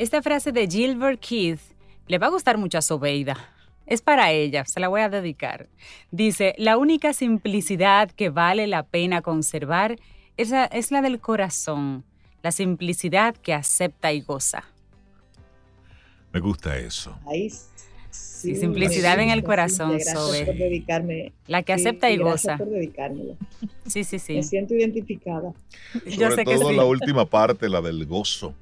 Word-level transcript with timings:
Esta 0.00 0.22
frase 0.22 0.50
de 0.50 0.66
Gilbert 0.66 1.20
Keith 1.20 1.60
le 2.06 2.16
va 2.16 2.28
a 2.28 2.30
gustar 2.30 2.56
mucho 2.56 2.78
a 2.78 2.80
Sobeida. 2.80 3.36
Es 3.84 4.00
para 4.00 4.30
ella, 4.30 4.64
se 4.64 4.80
la 4.80 4.88
voy 4.88 5.02
a 5.02 5.10
dedicar. 5.10 5.68
Dice, 6.10 6.54
la 6.56 6.78
única 6.78 7.12
simplicidad 7.12 8.10
que 8.10 8.30
vale 8.30 8.66
la 8.66 8.82
pena 8.82 9.20
conservar 9.20 9.98
es 10.38 10.48
la, 10.48 10.64
es 10.64 10.90
la 10.90 11.02
del 11.02 11.20
corazón, 11.20 12.02
la 12.42 12.50
simplicidad 12.50 13.36
que 13.36 13.52
acepta 13.52 14.10
y 14.10 14.22
goza. 14.22 14.64
Me 16.32 16.40
gusta 16.40 16.78
eso. 16.78 17.14
Ahí 17.26 17.50
sí, 18.10 18.56
simplicidad 18.56 19.18
en 19.20 19.30
el 19.30 19.42
corazón, 19.42 19.92
Gracias 19.92 20.16
por 20.16 20.56
dedicarme. 20.56 21.32
La 21.46 21.62
que 21.62 21.72
acepta 21.72 22.10
y, 22.10 22.16
goza. 22.16 22.56
Gracias 22.56 22.58
por 22.58 22.68
dedicármelo. 22.68 23.36
Sí, 23.86 24.04
sí, 24.04 24.18
sí. 24.18 24.34
Me 24.34 24.42
siento 24.42 24.74
identificada. 24.74 25.52
Sobre 25.92 26.16
Yo 26.16 26.30
sé 26.30 26.44
todo 26.44 26.58
que 26.58 26.64
sí. 26.64 26.76
la 26.76 26.84
última 26.84 27.26
parte, 27.26 27.68
la 27.68 27.80
del 27.80 28.06
gozo. 28.06 28.54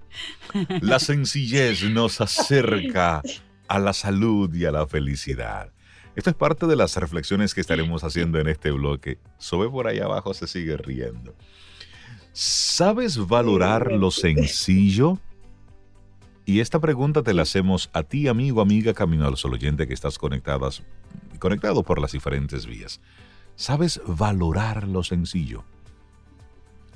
La 0.80 0.98
sencillez 0.98 1.82
nos 1.84 2.20
acerca 2.20 3.22
a 3.68 3.78
la 3.78 3.92
salud 3.92 4.52
y 4.54 4.64
a 4.64 4.70
la 4.72 4.86
felicidad. 4.86 5.70
Esto 6.16 6.30
es 6.30 6.36
parte 6.36 6.66
de 6.66 6.74
las 6.74 6.96
reflexiones 6.96 7.54
que 7.54 7.60
estaremos 7.60 8.02
haciendo 8.02 8.40
en 8.40 8.48
este 8.48 8.72
bloque. 8.72 9.18
Sobe 9.38 9.70
por 9.70 9.86
ahí 9.86 10.00
abajo 10.00 10.34
se 10.34 10.48
sigue 10.48 10.76
riendo. 10.76 11.34
¿Sabes 12.32 13.26
valorar 13.26 13.92
lo 13.92 14.10
sencillo? 14.10 15.18
Y 16.48 16.60
esta 16.60 16.80
pregunta 16.80 17.22
te 17.22 17.34
la 17.34 17.42
hacemos 17.42 17.90
a 17.92 18.04
ti, 18.04 18.26
amigo, 18.26 18.62
amiga, 18.62 18.94
camino 18.94 19.28
al 19.28 19.36
sol 19.36 19.52
oyente 19.52 19.86
que 19.86 19.92
estás 19.92 20.16
conectadas, 20.16 20.82
conectado 21.38 21.82
por 21.82 22.00
las 22.00 22.12
diferentes 22.12 22.64
vías. 22.64 23.02
¿Sabes 23.54 24.00
valorar 24.06 24.88
lo 24.88 25.02
sencillo? 25.02 25.64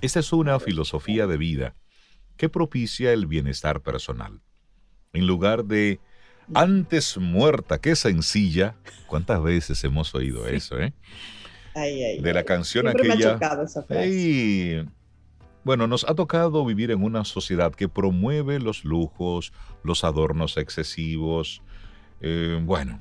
Esta 0.00 0.20
es 0.20 0.33
una 0.33 0.58
filosofía 0.58 1.27
de 1.27 1.36
vida 1.36 1.75
que 2.39 2.48
propicia 2.48 3.12
el 3.12 3.27
bienestar 3.27 3.83
personal. 3.83 4.41
En 5.12 5.27
lugar 5.27 5.67
de 5.67 6.00
antes 6.55 7.19
muerta 7.19 7.78
que 7.78 7.95
sencilla, 7.95 8.77
¿cuántas 9.06 9.42
veces 9.42 9.84
hemos 9.84 10.14
oído 10.14 10.48
eso, 10.48 10.80
eh? 10.80 10.95
Ay, 11.75 12.03
ay, 12.03 12.20
de 12.23 12.33
la 12.33 12.45
canción 12.45 12.89
aquella. 12.89 13.17
Me 13.17 13.25
ha 13.25 13.33
chocado 13.34 13.64
esa 13.64 13.83
frase. 13.83 14.86
Bueno, 15.65 15.87
nos 15.87 16.05
ha 16.05 16.15
tocado 16.15 16.65
vivir 16.65 16.91
en 16.91 17.05
una 17.05 17.25
sociedad 17.25 17.73
que 17.73 17.89
promueve 17.89 18.59
los 18.59 18.85
lujos, 18.85 19.53
los 19.85 20.03
adornos 20.03 20.57
excesivos, 20.57 21.63
eh, 22.21 22.61
bueno, 22.65 23.01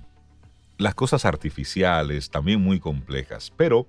las 0.78 0.94
cosas 0.94 1.26
artificiales, 1.26 2.30
también 2.30 2.62
muy 2.62 2.80
complejas, 2.80 3.52
pero 3.58 3.88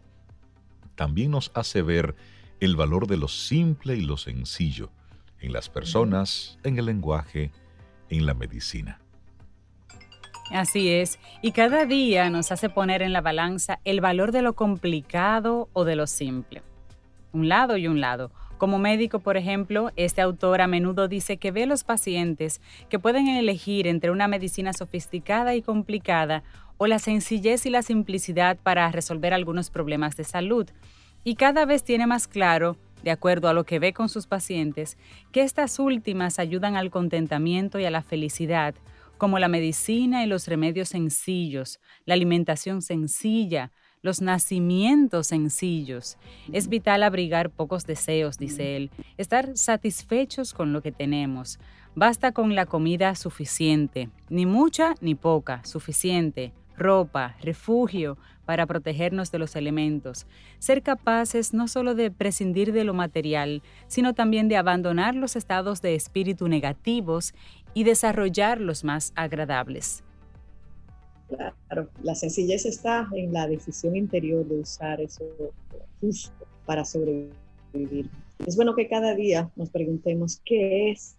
también 0.94 1.30
nos 1.30 1.50
hace 1.54 1.82
ver 1.82 2.14
el 2.60 2.76
valor 2.76 3.06
de 3.06 3.16
lo 3.16 3.28
simple 3.28 3.96
y 3.96 4.02
lo 4.02 4.16
sencillo 4.16 4.90
en 5.40 5.52
las 5.52 5.68
personas, 5.68 6.58
en 6.62 6.78
el 6.78 6.86
lenguaje, 6.86 7.50
en 8.08 8.24
la 8.24 8.34
medicina. 8.34 9.00
Así 10.50 10.90
es, 10.90 11.18
y 11.40 11.52
cada 11.52 11.86
día 11.86 12.28
nos 12.30 12.52
hace 12.52 12.68
poner 12.68 13.02
en 13.02 13.12
la 13.12 13.20
balanza 13.20 13.80
el 13.84 14.00
valor 14.00 14.32
de 14.32 14.42
lo 14.42 14.52
complicado 14.52 15.68
o 15.72 15.84
de 15.84 15.96
lo 15.96 16.06
simple. 16.06 16.62
Un 17.32 17.48
lado 17.48 17.76
y 17.78 17.88
un 17.88 18.00
lado. 18.00 18.30
Como 18.62 18.78
médico, 18.78 19.18
por 19.18 19.36
ejemplo, 19.36 19.90
este 19.96 20.20
autor 20.20 20.60
a 20.60 20.68
menudo 20.68 21.08
dice 21.08 21.36
que 21.36 21.50
ve 21.50 21.66
los 21.66 21.82
pacientes 21.82 22.60
que 22.88 23.00
pueden 23.00 23.26
elegir 23.26 23.88
entre 23.88 24.12
una 24.12 24.28
medicina 24.28 24.72
sofisticada 24.72 25.56
y 25.56 25.62
complicada 25.62 26.44
o 26.76 26.86
la 26.86 27.00
sencillez 27.00 27.66
y 27.66 27.70
la 27.70 27.82
simplicidad 27.82 28.56
para 28.56 28.88
resolver 28.92 29.34
algunos 29.34 29.70
problemas 29.70 30.16
de 30.16 30.22
salud. 30.22 30.70
Y 31.24 31.34
cada 31.34 31.64
vez 31.64 31.82
tiene 31.82 32.06
más 32.06 32.28
claro, 32.28 32.76
de 33.02 33.10
acuerdo 33.10 33.48
a 33.48 33.52
lo 33.52 33.64
que 33.64 33.80
ve 33.80 33.92
con 33.92 34.08
sus 34.08 34.28
pacientes, 34.28 34.96
que 35.32 35.42
estas 35.42 35.80
últimas 35.80 36.38
ayudan 36.38 36.76
al 36.76 36.92
contentamiento 36.92 37.80
y 37.80 37.84
a 37.84 37.90
la 37.90 38.02
felicidad, 38.02 38.76
como 39.18 39.40
la 39.40 39.48
medicina 39.48 40.22
y 40.22 40.28
los 40.28 40.46
remedios 40.46 40.90
sencillos, 40.90 41.80
la 42.04 42.14
alimentación 42.14 42.80
sencilla, 42.80 43.72
los 44.02 44.20
nacimientos 44.20 45.28
sencillos. 45.28 46.18
Es 46.52 46.68
vital 46.68 47.04
abrigar 47.04 47.50
pocos 47.50 47.86
deseos, 47.86 48.36
dice 48.36 48.76
él, 48.76 48.90
estar 49.16 49.56
satisfechos 49.56 50.52
con 50.52 50.72
lo 50.72 50.82
que 50.82 50.92
tenemos. 50.92 51.58
Basta 51.94 52.32
con 52.32 52.54
la 52.54 52.66
comida 52.66 53.14
suficiente, 53.14 54.10
ni 54.28 54.44
mucha 54.44 54.94
ni 55.00 55.14
poca, 55.14 55.64
suficiente, 55.64 56.52
ropa, 56.76 57.36
refugio 57.42 58.18
para 58.44 58.66
protegernos 58.66 59.30
de 59.30 59.38
los 59.38 59.54
elementos. 59.54 60.26
Ser 60.58 60.82
capaces 60.82 61.54
no 61.54 61.68
solo 61.68 61.94
de 61.94 62.10
prescindir 62.10 62.72
de 62.72 62.82
lo 62.82 62.94
material, 62.94 63.62
sino 63.86 64.14
también 64.14 64.48
de 64.48 64.56
abandonar 64.56 65.14
los 65.14 65.36
estados 65.36 65.80
de 65.80 65.94
espíritu 65.94 66.48
negativos 66.48 67.34
y 67.72 67.84
desarrollar 67.84 68.60
los 68.60 68.82
más 68.82 69.12
agradables. 69.14 70.02
Claro, 71.36 71.88
la 72.02 72.14
sencillez 72.14 72.66
está 72.66 73.08
en 73.14 73.32
la 73.32 73.46
decisión 73.46 73.96
interior 73.96 74.46
de 74.46 74.60
usar 74.60 75.00
eso 75.00 75.24
justo 76.00 76.46
para 76.66 76.84
sobrevivir. 76.84 78.10
Es 78.46 78.56
bueno 78.56 78.74
que 78.74 78.88
cada 78.88 79.14
día 79.14 79.50
nos 79.56 79.70
preguntemos 79.70 80.40
qué 80.44 80.90
es 80.90 81.16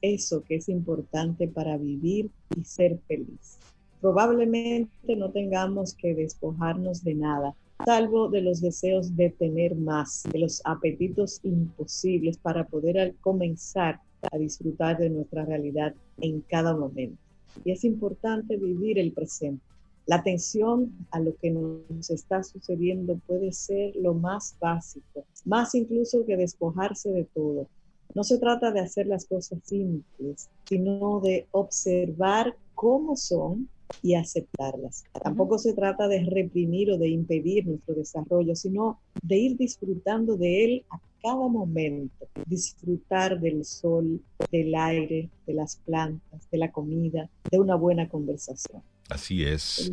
eso 0.00 0.42
que 0.44 0.56
es 0.56 0.68
importante 0.68 1.46
para 1.46 1.76
vivir 1.76 2.30
y 2.56 2.64
ser 2.64 2.98
feliz. 3.06 3.58
Probablemente 4.00 5.14
no 5.14 5.30
tengamos 5.30 5.94
que 5.94 6.14
despojarnos 6.14 7.04
de 7.04 7.14
nada, 7.14 7.54
salvo 7.84 8.30
de 8.30 8.40
los 8.40 8.62
deseos 8.62 9.14
de 9.14 9.28
tener 9.28 9.74
más, 9.74 10.22
de 10.32 10.38
los 10.38 10.62
apetitos 10.64 11.40
imposibles 11.42 12.38
para 12.38 12.66
poder 12.66 13.14
comenzar 13.20 14.00
a 14.32 14.38
disfrutar 14.38 14.96
de 14.96 15.10
nuestra 15.10 15.44
realidad 15.44 15.94
en 16.18 16.40
cada 16.42 16.74
momento. 16.74 17.29
Y 17.64 17.72
es 17.72 17.84
importante 17.84 18.56
vivir 18.56 18.98
el 18.98 19.12
presente. 19.12 19.62
La 20.06 20.16
atención 20.16 20.92
a 21.10 21.20
lo 21.20 21.36
que 21.36 21.50
nos 21.50 22.10
está 22.10 22.42
sucediendo 22.42 23.20
puede 23.26 23.52
ser 23.52 23.94
lo 23.96 24.14
más 24.14 24.56
básico, 24.60 25.24
más 25.44 25.74
incluso 25.74 26.24
que 26.24 26.36
despojarse 26.36 27.10
de 27.10 27.24
todo. 27.24 27.68
No 28.14 28.24
se 28.24 28.38
trata 28.38 28.72
de 28.72 28.80
hacer 28.80 29.06
las 29.06 29.24
cosas 29.26 29.60
simples, 29.62 30.48
sino 30.68 31.20
de 31.20 31.46
observar 31.52 32.56
cómo 32.74 33.14
son 33.14 33.68
y 34.02 34.14
aceptarlas. 34.14 35.04
Tampoco 35.22 35.58
se 35.58 35.74
trata 35.74 36.08
de 36.08 36.24
reprimir 36.24 36.90
o 36.90 36.98
de 36.98 37.08
impedir 37.08 37.66
nuestro 37.66 37.94
desarrollo, 37.94 38.56
sino 38.56 38.98
de 39.22 39.38
ir 39.38 39.56
disfrutando 39.56 40.36
de 40.36 40.64
él 40.64 40.84
a 40.90 40.98
cada 41.22 41.48
momento, 41.48 42.28
disfrutar 42.46 43.40
del 43.40 43.64
sol, 43.64 44.20
del 44.50 44.74
aire, 44.74 45.30
de 45.46 45.54
las 45.54 45.76
plantas, 45.76 46.48
de 46.50 46.58
la 46.58 46.72
comida, 46.72 47.28
de 47.50 47.58
una 47.58 47.74
buena 47.74 48.08
conversación. 48.08 48.82
Así 49.08 49.44
es. 49.44 49.90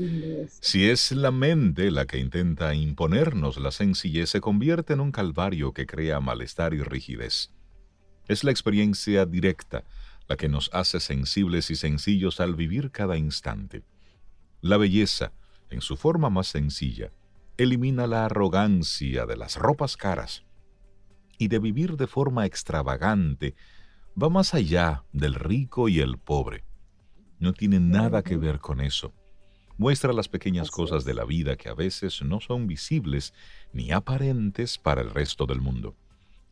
Si 0.62 0.88
es 0.88 1.12
la 1.12 1.32
mente 1.32 1.90
la 1.90 2.06
que 2.06 2.20
intenta 2.20 2.76
imponernos 2.76 3.58
la 3.58 3.72
sencillez, 3.72 4.30
se 4.30 4.42
convierte 4.42 4.94
en 4.94 5.00
un 5.00 5.12
calvario 5.12 5.74
que 5.74 5.88
crea 5.88 6.20
malestar 6.20 6.74
y 6.74 6.82
rigidez. 6.84 7.52
Es 8.28 8.44
la 8.44 8.52
experiencia 8.52 9.26
directa 9.26 9.84
la 10.28 10.38
que 10.38 10.50
nos 10.50 10.70
hace 10.74 11.00
sensibles 11.00 11.72
y 11.72 11.76
sencillos 11.76 12.40
al 12.40 12.56
vivir 12.56 12.92
cada 12.92 13.18
instante. 13.18 13.84
La 14.62 14.78
belleza, 14.78 15.32
en 15.70 15.82
su 15.82 15.98
forma 15.98 16.30
más 16.30 16.48
sencilla, 16.48 17.12
elimina 17.58 18.06
la 18.06 18.26
arrogancia 18.26 19.26
de 19.26 19.38
las 19.38 19.56
ropas 19.56 19.98
caras 19.98 20.47
y 21.38 21.48
de 21.48 21.60
vivir 21.60 21.98
de 21.98 22.08
forma 22.08 22.46
extravagante 22.46 23.56
va 24.22 24.30
más 24.30 24.54
allá 24.54 25.04
del 25.12 25.36
rico 25.36 25.90
y 25.90 26.00
el 26.00 26.18
pobre. 26.18 26.64
No 27.40 27.54
tiene 27.54 27.80
nada 27.80 28.24
que 28.24 28.38
ver 28.38 28.60
con 28.60 28.82
eso. 28.82 29.14
Muestra 29.78 30.12
las 30.12 30.28
pequeñas 30.28 30.72
cosas 30.72 31.06
de 31.06 31.14
la 31.14 31.24
vida 31.24 31.56
que 31.56 31.70
a 31.70 31.76
veces 31.76 32.24
no 32.24 32.42
son 32.42 32.66
visibles 32.66 33.34
ni 33.74 33.92
aparentes 33.92 34.80
para 34.80 35.02
el 35.02 35.12
resto 35.12 35.46
del 35.46 35.62
mundo. 35.62 35.96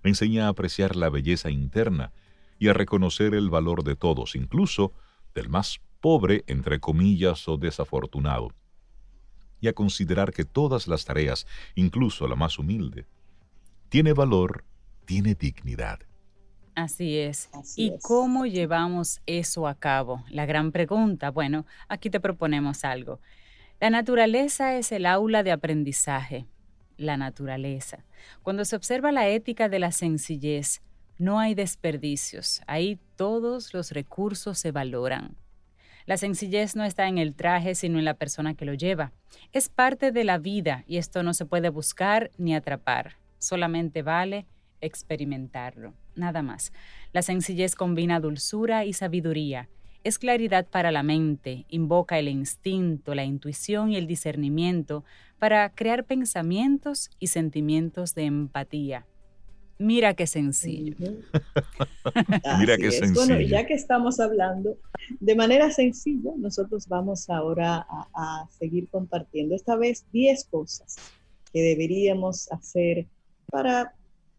Enseña 0.04 0.46
a 0.46 0.50
apreciar 0.50 0.96
la 0.96 1.10
belleza 1.10 1.50
interna 1.50 2.14
y 2.60 2.68
a 2.68 2.74
reconocer 2.74 3.34
el 3.34 3.50
valor 3.50 3.84
de 3.84 3.96
todos, 3.96 4.36
incluso 4.36 4.94
del 5.34 5.50
más 5.50 5.82
pobre, 6.02 6.44
entre 6.46 6.80
comillas, 6.80 7.48
o 7.48 7.58
desafortunado. 7.58 8.50
Y 9.60 9.68
a 9.68 9.74
considerar 9.74 10.32
que 10.32 10.46
todas 10.46 10.88
las 10.88 11.06
tareas, 11.06 11.48
incluso 11.74 12.28
la 12.28 12.36
más 12.36 12.60
humilde, 12.60 13.08
tiene 13.90 14.14
valor 14.14 14.64
tiene 15.06 15.36
dignidad. 15.36 16.00
Así 16.76 17.18
es. 17.18 17.50
¿Y 17.78 17.94
cómo 18.02 18.46
llevamos 18.46 19.22
eso 19.26 19.68
a 19.68 19.76
cabo? 19.76 20.24
La 20.30 20.46
gran 20.46 20.74
pregunta. 20.74 21.32
Bueno, 21.32 21.66
aquí 21.88 22.10
te 22.10 22.20
proponemos 22.20 22.84
algo. 22.84 23.22
La 23.80 23.90
naturaleza 23.90 24.76
es 24.76 24.92
el 24.92 25.06
aula 25.06 25.42
de 25.44 25.54
aprendizaje. 25.54 26.46
La 26.98 27.16
naturaleza. 27.16 28.04
Cuando 28.44 28.66
se 28.66 28.76
observa 28.76 29.14
la 29.14 29.28
ética 29.28 29.70
de 29.70 29.80
la 29.80 29.92
sencillez, 29.92 30.82
no 31.18 31.40
hay 31.40 31.56
desperdicios. 31.56 32.62
Ahí 32.68 33.00
todos 33.16 33.74
los 33.74 33.92
recursos 33.92 34.60
se 34.60 34.72
valoran. 34.72 35.38
La 36.06 36.18
sencillez 36.18 36.76
no 36.76 36.84
está 36.84 37.08
en 37.08 37.18
el 37.18 37.34
traje, 37.34 37.74
sino 37.74 38.00
en 38.00 38.06
la 38.06 38.14
persona 38.16 38.54
que 38.54 38.66
lo 38.66 38.74
lleva. 38.74 39.12
Es 39.54 39.70
parte 39.70 40.12
de 40.12 40.24
la 40.24 40.38
vida 40.38 40.84
y 40.88 40.98
esto 40.98 41.24
no 41.24 41.34
se 41.34 41.46
puede 41.46 41.70
buscar 41.70 42.32
ni 42.38 42.54
atrapar. 42.54 43.16
Solamente 43.40 44.04
vale 44.04 44.46
experimentarlo, 44.86 45.94
nada 46.16 46.42
más. 46.42 46.72
La 47.14 47.22
sencillez 47.22 47.76
combina 47.76 48.20
dulzura 48.20 48.86
y 48.86 48.94
sabiduría. 48.94 49.70
Es 50.04 50.20
claridad 50.20 50.68
para 50.68 50.92
la 50.92 51.02
mente, 51.02 51.66
invoca 51.70 52.20
el 52.20 52.28
instinto, 52.28 53.16
la 53.16 53.24
intuición 53.24 53.92
y 53.92 53.98
el 53.98 54.06
discernimiento 54.06 55.04
para 55.40 55.70
crear 55.70 56.06
pensamientos 56.06 57.10
y 57.20 57.28
sentimientos 57.28 58.14
de 58.14 58.26
empatía. 58.26 59.06
Mira 59.78 60.14
qué 60.14 60.26
sencillo. 60.26 60.96
Mira 62.60 62.78
qué 62.78 62.92
sencillo. 62.92 63.26
Bueno, 63.26 63.42
ya 63.42 63.66
que 63.66 63.74
estamos 63.74 64.20
hablando 64.20 64.78
de 65.20 65.36
manera 65.36 65.70
sencilla, 65.72 66.32
nosotros 66.38 66.88
vamos 66.88 67.30
ahora 67.30 67.86
a, 67.90 68.08
a 68.14 68.48
seguir 68.58 68.88
compartiendo 68.90 69.54
esta 69.54 69.76
vez 69.76 70.06
10 70.14 70.46
cosas 70.46 70.98
que 71.52 71.62
deberíamos 71.62 72.52
hacer 72.52 73.08
para 73.52 73.94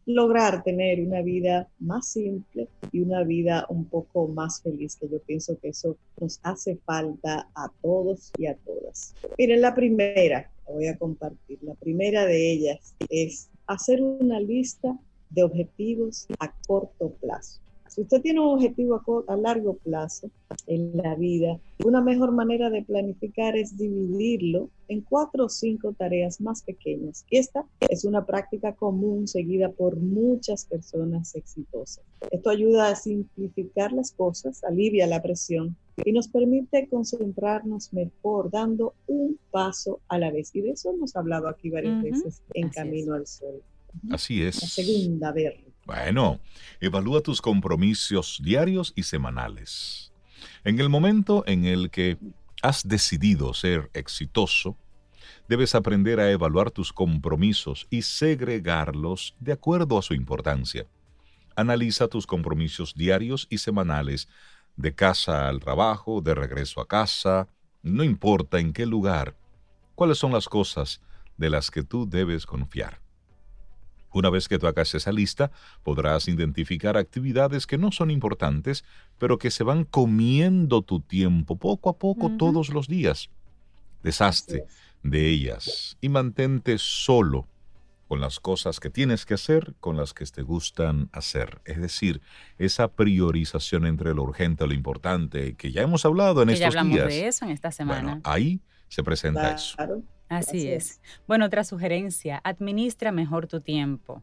lograr 0.06 0.62
tener 0.62 1.00
una 1.00 1.20
vida 1.20 1.68
más 1.80 2.08
simple 2.08 2.68
y 2.92 3.00
una 3.00 3.24
vida 3.24 3.66
un 3.68 3.84
poco 3.84 4.28
más 4.28 4.62
feliz, 4.62 4.96
que 4.96 5.08
yo 5.08 5.18
pienso 5.20 5.58
que 5.58 5.68
eso 5.68 5.96
nos 6.20 6.38
hace 6.44 6.76
falta 6.76 7.48
a 7.54 7.70
todos 7.82 8.30
y 8.38 8.46
a 8.46 8.54
todas. 8.54 9.14
Miren, 9.36 9.60
la 9.60 9.74
primera, 9.74 10.50
voy 10.66 10.86
a 10.86 10.96
compartir, 10.96 11.58
la 11.62 11.74
primera 11.74 12.24
de 12.24 12.52
ellas 12.52 12.94
es 13.10 13.50
hacer 13.66 14.00
una 14.00 14.40
lista 14.40 14.96
de 15.30 15.42
objetivos 15.42 16.26
a 16.38 16.52
corto 16.66 17.10
plazo. 17.20 17.60
Si 17.96 18.02
usted 18.02 18.20
tiene 18.20 18.40
un 18.40 18.48
objetivo 18.48 19.24
a, 19.26 19.36
largo 19.36 19.78
plazo 19.78 20.30
en 20.66 20.94
la 20.98 21.14
vida, 21.14 21.58
una 21.82 22.02
mejor 22.02 22.30
manera 22.30 22.68
de 22.68 22.82
planificar 22.82 23.56
es 23.56 23.78
dividirlo 23.78 24.68
en 24.88 25.00
cuatro 25.00 25.46
o 25.46 25.48
cinco 25.48 25.94
tareas 25.94 26.38
más 26.38 26.60
pequeñas. 26.60 27.24
Y 27.30 27.38
esta 27.38 27.64
es 27.80 28.04
una 28.04 28.26
práctica 28.26 28.74
común 28.74 29.26
seguida 29.26 29.70
por 29.70 29.96
muchas 29.96 30.66
personas 30.66 31.34
exitosas. 31.36 32.04
Esto 32.30 32.50
ayuda 32.50 32.90
a 32.90 32.96
simplificar 32.96 33.92
las 33.92 34.12
cosas, 34.12 34.62
alivia 34.62 35.06
la 35.06 35.22
presión 35.22 35.74
y 36.04 36.12
nos 36.12 36.28
permite 36.28 36.88
concentrarnos 36.90 37.94
mejor, 37.94 38.50
dando 38.50 38.92
un 39.06 39.38
paso 39.50 40.00
a 40.08 40.18
la 40.18 40.30
vez. 40.30 40.50
Y 40.54 40.60
de 40.60 40.72
eso 40.72 40.90
hemos 40.90 41.16
hablado 41.16 41.48
aquí 41.48 41.70
varias 41.70 42.02
veces 42.02 42.42
en 42.52 42.68
Camino 42.68 43.14
al 43.14 43.26
Sol. 43.26 43.62
Así 44.10 44.42
es. 44.42 44.60
La 44.60 44.68
segunda, 44.68 45.32
ver. 45.32 45.65
Bueno, 45.86 46.40
evalúa 46.80 47.20
tus 47.20 47.40
compromisos 47.40 48.40
diarios 48.42 48.92
y 48.96 49.04
semanales. 49.04 50.12
En 50.64 50.80
el 50.80 50.88
momento 50.88 51.44
en 51.46 51.64
el 51.64 51.90
que 51.90 52.18
has 52.60 52.88
decidido 52.88 53.54
ser 53.54 53.88
exitoso, 53.94 54.76
debes 55.48 55.76
aprender 55.76 56.18
a 56.18 56.28
evaluar 56.32 56.72
tus 56.72 56.92
compromisos 56.92 57.86
y 57.88 58.02
segregarlos 58.02 59.36
de 59.38 59.52
acuerdo 59.52 59.96
a 59.96 60.02
su 60.02 60.14
importancia. 60.14 60.88
Analiza 61.54 62.08
tus 62.08 62.26
compromisos 62.26 62.92
diarios 62.96 63.46
y 63.48 63.58
semanales, 63.58 64.28
de 64.74 64.92
casa 64.92 65.48
al 65.48 65.60
trabajo, 65.60 66.20
de 66.20 66.34
regreso 66.34 66.80
a 66.80 66.88
casa, 66.88 67.46
no 67.84 68.02
importa 68.02 68.58
en 68.58 68.72
qué 68.72 68.86
lugar, 68.86 69.36
cuáles 69.94 70.18
son 70.18 70.32
las 70.32 70.48
cosas 70.48 71.00
de 71.36 71.48
las 71.48 71.70
que 71.70 71.84
tú 71.84 72.08
debes 72.08 72.44
confiar. 72.44 73.05
Una 74.16 74.30
vez 74.30 74.48
que 74.48 74.58
tú 74.58 74.66
hagas 74.66 74.94
esa 74.94 75.12
lista, 75.12 75.50
podrás 75.82 76.26
identificar 76.26 76.96
actividades 76.96 77.66
que 77.66 77.76
no 77.76 77.92
son 77.92 78.10
importantes, 78.10 78.82
pero 79.18 79.36
que 79.36 79.50
se 79.50 79.62
van 79.62 79.84
comiendo 79.84 80.80
tu 80.80 81.00
tiempo 81.00 81.56
poco 81.56 81.90
a 81.90 81.98
poco 81.98 82.30
todos 82.38 82.70
los 82.70 82.88
días. 82.88 83.28
Deshazte 84.02 84.64
de 85.02 85.28
ellas 85.28 85.98
y 86.00 86.08
mantente 86.08 86.78
solo 86.78 87.46
con 88.08 88.22
las 88.22 88.40
cosas 88.40 88.80
que 88.80 88.88
tienes 88.88 89.26
que 89.26 89.34
hacer, 89.34 89.74
con 89.80 89.98
las 89.98 90.14
que 90.14 90.24
te 90.24 90.40
gustan 90.40 91.10
hacer. 91.12 91.60
Es 91.66 91.78
decir, 91.78 92.22
esa 92.56 92.88
priorización 92.88 93.84
entre 93.84 94.14
lo 94.14 94.22
urgente 94.22 94.64
y 94.64 94.68
lo 94.68 94.74
importante, 94.74 95.56
que 95.56 95.72
ya 95.72 95.82
hemos 95.82 96.06
hablado 96.06 96.40
en 96.40 96.48
que 96.48 96.54
estos 96.54 96.72
ya 96.72 96.80
hablamos 96.80 96.94
días. 96.94 97.08
de 97.08 97.26
eso 97.26 97.44
en 97.44 97.50
esta 97.50 97.70
semana. 97.70 98.02
Bueno, 98.02 98.20
ahí 98.24 98.60
se 98.88 99.02
presenta 99.02 99.52
eso. 99.52 99.76
Así 100.28 100.68
es. 100.68 101.00
Bueno, 101.26 101.46
otra 101.46 101.64
sugerencia, 101.64 102.40
administra 102.44 103.12
mejor 103.12 103.46
tu 103.46 103.60
tiempo. 103.60 104.22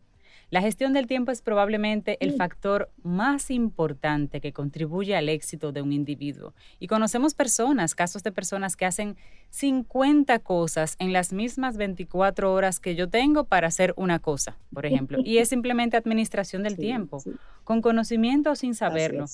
La 0.53 0.61
gestión 0.61 0.93
del 0.93 1.07
tiempo 1.07 1.31
es 1.31 1.41
probablemente 1.41 2.17
el 2.19 2.33
factor 2.33 2.91
más 3.01 3.49
importante 3.49 4.39
que 4.39 4.53
contribuye 4.53 5.15
al 5.15 5.27
éxito 5.27 5.71
de 5.71 5.81
un 5.81 5.91
individuo. 5.91 6.53
Y 6.79 6.85
conocemos 6.85 7.33
personas, 7.33 7.95
casos 7.95 8.21
de 8.21 8.31
personas 8.31 8.75
que 8.75 8.85
hacen 8.85 9.17
50 9.49 10.37
cosas 10.39 10.95
en 10.99 11.11
las 11.11 11.33
mismas 11.33 11.75
24 11.77 12.53
horas 12.53 12.79
que 12.79 12.93
yo 12.93 13.09
tengo 13.09 13.45
para 13.45 13.65
hacer 13.65 13.95
una 13.97 14.19
cosa, 14.19 14.55
por 14.71 14.85
ejemplo. 14.85 15.17
Y 15.25 15.39
es 15.39 15.49
simplemente 15.49 15.97
administración 15.97 16.61
del 16.61 16.77
tiempo. 16.77 17.23
Con 17.63 17.81
conocimiento 17.81 18.51
o 18.51 18.55
sin 18.55 18.75
saberlo, 18.75 19.25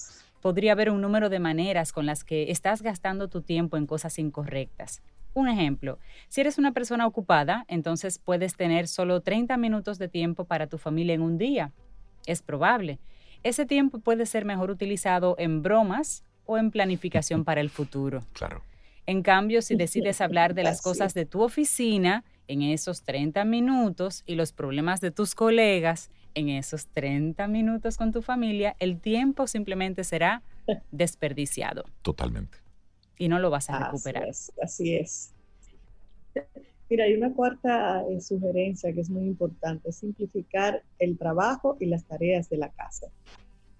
podría 0.42 0.72
haber 0.72 0.90
un 0.90 1.02
número 1.02 1.28
de 1.28 1.40
maneras 1.40 1.92
con 1.92 2.06
las 2.06 2.24
que 2.24 2.50
estás 2.50 2.82
gastando 2.82 3.28
tu 3.28 3.42
tiempo 3.42 3.76
en 3.76 3.88
cosas 3.88 4.20
incorrectas. 4.20 5.02
Un 5.34 5.48
ejemplo, 5.48 6.00
si 6.28 6.42
eres 6.42 6.58
una 6.58 6.74
persona 6.74 7.06
ocupada, 7.06 7.66
entonces 7.68 8.20
puedes 8.20 8.56
tener 8.56 8.88
solo 8.88 9.22
30 9.22 9.58
minutos 9.58 10.00
de 10.00 10.08
tiempo 10.08 10.46
para 10.46 10.68
tu 10.68 10.78
familia 10.78 11.14
en 11.14 11.22
un 11.22 11.38
día. 11.38 11.72
Es 12.26 12.42
probable. 12.42 13.00
Ese 13.44 13.66
tiempo 13.66 14.00
puede 14.00 14.26
ser 14.26 14.44
mejor 14.46 14.70
utilizado 14.70 15.36
en 15.38 15.62
bromas 15.62 16.24
o 16.46 16.58
en 16.58 16.72
planificación 16.72 17.46
para 17.46 17.62
el 17.62 17.70
futuro. 17.70 18.24
Claro. 18.34 18.64
En 19.06 19.24
cambio, 19.24 19.62
si 19.62 19.76
decides 19.78 20.22
hablar 20.22 20.54
de 20.54 20.64
las 20.64 20.82
cosas 20.82 21.14
de 21.14 21.26
tu 21.26 21.42
oficina 21.42 22.24
en 22.48 22.62
esos 22.62 23.04
30 23.04 23.44
minutos 23.46 24.24
y 24.26 24.36
los 24.36 24.52
problemas 24.52 25.02
de 25.02 25.12
tus 25.12 25.36
colegas 25.36 26.12
en 26.36 26.50
esos 26.50 26.88
30 26.88 27.48
minutos 27.48 27.98
con 27.98 28.12
tu 28.12 28.22
familia, 28.22 28.76
el 28.80 29.00
tiempo 29.00 29.48
simplemente 29.48 30.04
será 30.04 30.42
desperdiciado. 30.92 31.86
Totalmente 32.02 32.69
y 33.20 33.28
no 33.28 33.38
lo 33.38 33.52
vas 33.52 33.70
a 33.70 33.78
recuperar. 33.86 34.30
Así 34.64 34.96
es. 34.96 35.36
Mira, 36.90 37.04
hay 37.04 37.14
una 37.14 37.32
cuarta 37.34 38.04
eh, 38.10 38.20
sugerencia 38.20 38.92
que 38.92 39.02
es 39.02 39.12
muy 39.12 39.26
importante, 39.26 39.92
simplificar 39.92 40.82
el 40.98 41.20
trabajo 41.20 41.78
y 41.80 41.86
las 41.86 42.04
tareas 42.06 42.50
de 42.50 42.58
la 42.58 42.70
casa. 42.70 43.08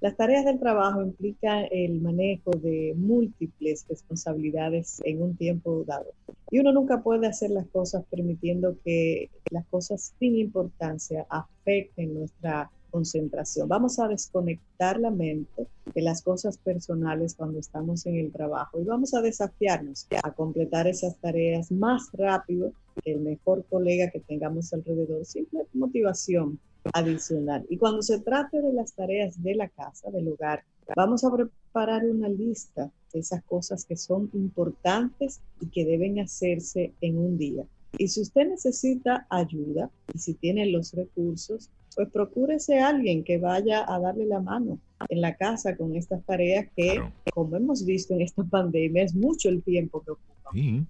Las 0.02 0.16
tareas 0.16 0.46
del 0.46 0.60
trabajo 0.60 1.02
implican 1.02 1.66
el 1.72 2.00
manejo 2.02 2.52
de 2.52 2.94
múltiples 2.96 3.86
responsabilidades 3.90 5.02
en 5.04 5.22
un 5.22 5.36
tiempo 5.36 5.84
dado. 5.86 6.14
Y 6.52 6.60
uno 6.60 6.72
nunca 6.72 7.02
puede 7.02 7.28
hacer 7.28 7.50
las 7.50 7.68
cosas 7.68 8.06
permitiendo 8.10 8.78
que 8.86 9.30
las 9.50 9.66
cosas 9.66 10.14
sin 10.20 10.38
importancia 10.38 11.26
afecten 11.30 12.14
nuestra 12.14 12.70
concentración. 12.92 13.68
Vamos 13.68 14.00
a 14.00 14.08
desconectar 14.08 15.00
la 15.00 15.12
mente 15.12 15.68
de 16.00 16.06
las 16.06 16.22
cosas 16.22 16.58
personales 16.58 17.36
cuando 17.36 17.60
estamos 17.60 18.06
en 18.06 18.16
el 18.16 18.32
trabajo 18.32 18.80
y 18.80 18.86
vamos 18.86 19.14
a 19.14 19.22
desafiarnos 19.22 20.08
a 20.24 20.32
completar 20.32 20.88
esas 20.88 21.18
tareas 21.18 21.74
más 21.74 22.10
rápido 22.14 22.72
que 23.04 23.12
el 23.12 23.20
mejor 23.20 23.66
colega 23.70 24.10
que 24.10 24.22
tengamos 24.22 24.72
alrededor. 24.72 25.26
Simple 25.26 25.66
motivación 25.74 26.58
adicional. 26.94 27.66
Y 27.70 27.76
cuando 27.76 28.02
se 28.02 28.22
trate 28.22 28.62
de 28.62 28.72
las 28.72 28.94
tareas 28.94 29.44
de 29.44 29.56
la 29.56 29.68
casa, 29.68 30.10
del 30.10 30.30
hogar, 30.30 30.64
vamos 30.96 31.26
a 31.26 31.36
preparar 31.36 32.06
una 32.06 32.30
lista 32.30 32.90
de 33.12 33.20
esas 33.20 33.44
cosas 33.44 33.84
que 33.84 33.98
son 33.98 34.30
importantes 34.34 35.42
y 35.60 35.68
que 35.68 35.84
deben 35.84 36.18
hacerse 36.22 36.94
en 37.02 37.18
un 37.18 37.38
día. 37.38 37.66
Y 37.98 38.08
si 38.08 38.22
usted 38.22 38.48
necesita 38.48 39.28
ayuda 39.30 39.90
y 40.14 40.20
si 40.20 40.34
tiene 40.34 40.66
los 40.68 40.94
recursos, 40.94 41.70
pues 41.94 42.10
procúrese 42.10 42.80
a 42.80 42.88
alguien 42.88 43.26
que 43.26 43.38
vaya 43.38 43.84
a 43.86 44.00
darle 44.00 44.26
la 44.26 44.40
mano 44.40 44.80
en 45.08 45.22
la 45.22 45.36
casa 45.36 45.78
con 45.78 45.96
estas 45.96 46.24
tareas 46.26 46.68
que, 46.76 47.02
como 47.34 47.56
hemos 47.56 47.86
visto 47.86 48.14
en 48.14 48.22
esta 48.22 48.44
pandemia, 48.44 49.04
es 49.04 49.16
mucho 49.16 49.50
el 49.50 49.64
tiempo 49.64 50.04
que 50.04 50.12
ocupa. 50.12 50.50
Sí, 50.54 50.84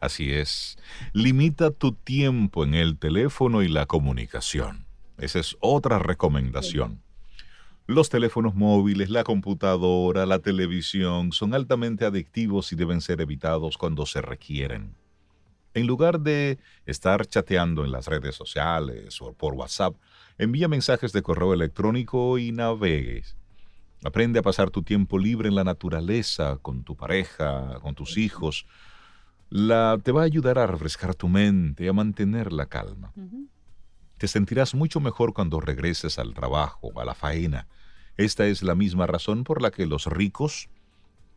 así 0.00 0.32
es. 0.32 0.78
Limita 1.12 1.70
tu 1.70 1.92
tiempo 1.92 2.64
en 2.64 2.74
el 2.74 2.98
teléfono 2.98 3.62
y 3.62 3.68
la 3.68 3.86
comunicación. 3.86 4.84
Esa 5.18 5.40
es 5.40 5.56
otra 5.60 5.98
recomendación. 5.98 7.02
Los 7.86 8.10
teléfonos 8.10 8.54
móviles, 8.54 9.08
la 9.08 9.24
computadora, 9.24 10.26
la 10.26 10.40
televisión 10.40 11.32
son 11.32 11.54
altamente 11.54 12.04
adictivos 12.04 12.70
y 12.72 12.76
deben 12.76 13.00
ser 13.00 13.22
evitados 13.22 13.78
cuando 13.78 14.04
se 14.04 14.20
requieren. 14.20 14.94
En 15.72 15.86
lugar 15.86 16.20
de 16.20 16.58
estar 16.84 17.26
chateando 17.26 17.84
en 17.84 17.92
las 17.92 18.06
redes 18.06 18.34
sociales 18.34 19.22
o 19.22 19.32
por 19.32 19.54
WhatsApp, 19.54 19.94
Envía 20.38 20.68
mensajes 20.68 21.12
de 21.12 21.22
correo 21.22 21.52
electrónico 21.52 22.38
y 22.38 22.52
navegues. 22.52 23.36
Aprende 24.04 24.38
a 24.38 24.42
pasar 24.42 24.70
tu 24.70 24.82
tiempo 24.82 25.18
libre 25.18 25.48
en 25.48 25.56
la 25.56 25.64
naturaleza, 25.64 26.58
con 26.62 26.84
tu 26.84 26.96
pareja, 26.96 27.80
con 27.82 27.96
tus 27.96 28.16
hijos. 28.16 28.64
La, 29.50 29.98
te 30.00 30.12
va 30.12 30.22
a 30.22 30.24
ayudar 30.24 30.60
a 30.60 30.68
refrescar 30.68 31.16
tu 31.16 31.28
mente, 31.28 31.88
a 31.88 31.92
mantener 31.92 32.52
la 32.52 32.66
calma. 32.66 33.12
Te 34.18 34.28
sentirás 34.28 34.76
mucho 34.76 35.00
mejor 35.00 35.34
cuando 35.34 35.58
regreses 35.58 36.20
al 36.20 36.34
trabajo, 36.34 36.92
a 37.00 37.04
la 37.04 37.14
faena. 37.14 37.66
Esta 38.16 38.46
es 38.46 38.62
la 38.62 38.76
misma 38.76 39.08
razón 39.08 39.42
por 39.42 39.60
la 39.60 39.72
que 39.72 39.86
los 39.86 40.06
ricos 40.06 40.68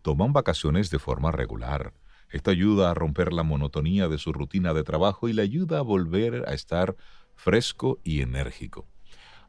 toman 0.03 0.33
vacaciones 0.33 0.91
de 0.91 0.99
forma 0.99 1.31
regular. 1.31 1.93
Esto 2.29 2.51
ayuda 2.51 2.91
a 2.91 2.93
romper 2.93 3.33
la 3.33 3.43
monotonía 3.43 4.07
de 4.07 4.17
su 4.17 4.31
rutina 4.31 4.73
de 4.73 4.83
trabajo 4.83 5.27
y 5.27 5.33
le 5.33 5.41
ayuda 5.41 5.79
a 5.79 5.83
volver 5.83 6.47
a 6.47 6.53
estar 6.53 6.95
fresco 7.41 7.99
y 8.03 8.21
enérgico. 8.21 8.87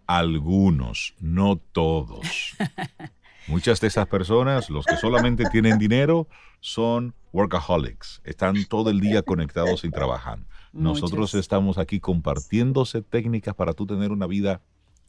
Algunos, 0.07 1.15
no 1.21 1.57
todos. 1.57 2.57
Muchas 3.49 3.81
de 3.81 3.89
esas 3.89 4.07
personas, 4.07 4.71
los 4.71 4.87
que 4.87 4.97
solamente 4.97 5.45
tienen 5.51 5.79
dinero, 5.79 6.27
son 6.61 7.15
workaholics. 7.33 8.23
Están 8.25 8.65
todo 8.67 8.89
el 8.89 9.01
día 9.01 9.23
conectados 9.23 9.85
y 9.85 9.91
trabajan. 9.91 10.47
Nosotros 10.73 11.35
estamos 11.35 11.77
aquí 11.77 12.01
compartiéndose 12.01 13.03
técnicas 13.03 13.55
para 13.55 13.75
tú 13.75 13.85
tener 13.85 14.11
una 14.11 14.27
vida 14.27 14.63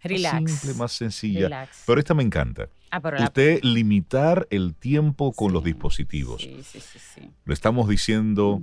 más 0.04 0.50
simple, 0.50 0.74
más 0.74 0.92
sencilla. 0.92 1.70
Pero 1.86 2.00
esta 2.00 2.14
me 2.14 2.24
encanta. 2.24 2.68
Ah, 2.92 3.02
Usted 3.24 3.62
limitar 3.64 4.46
el 4.50 4.76
tiempo 4.76 5.32
con 5.32 5.54
los 5.54 5.64
dispositivos. 5.64 6.42
Sí, 6.42 7.32
Lo 7.46 7.54
estamos 7.54 7.88
diciendo 7.88 8.62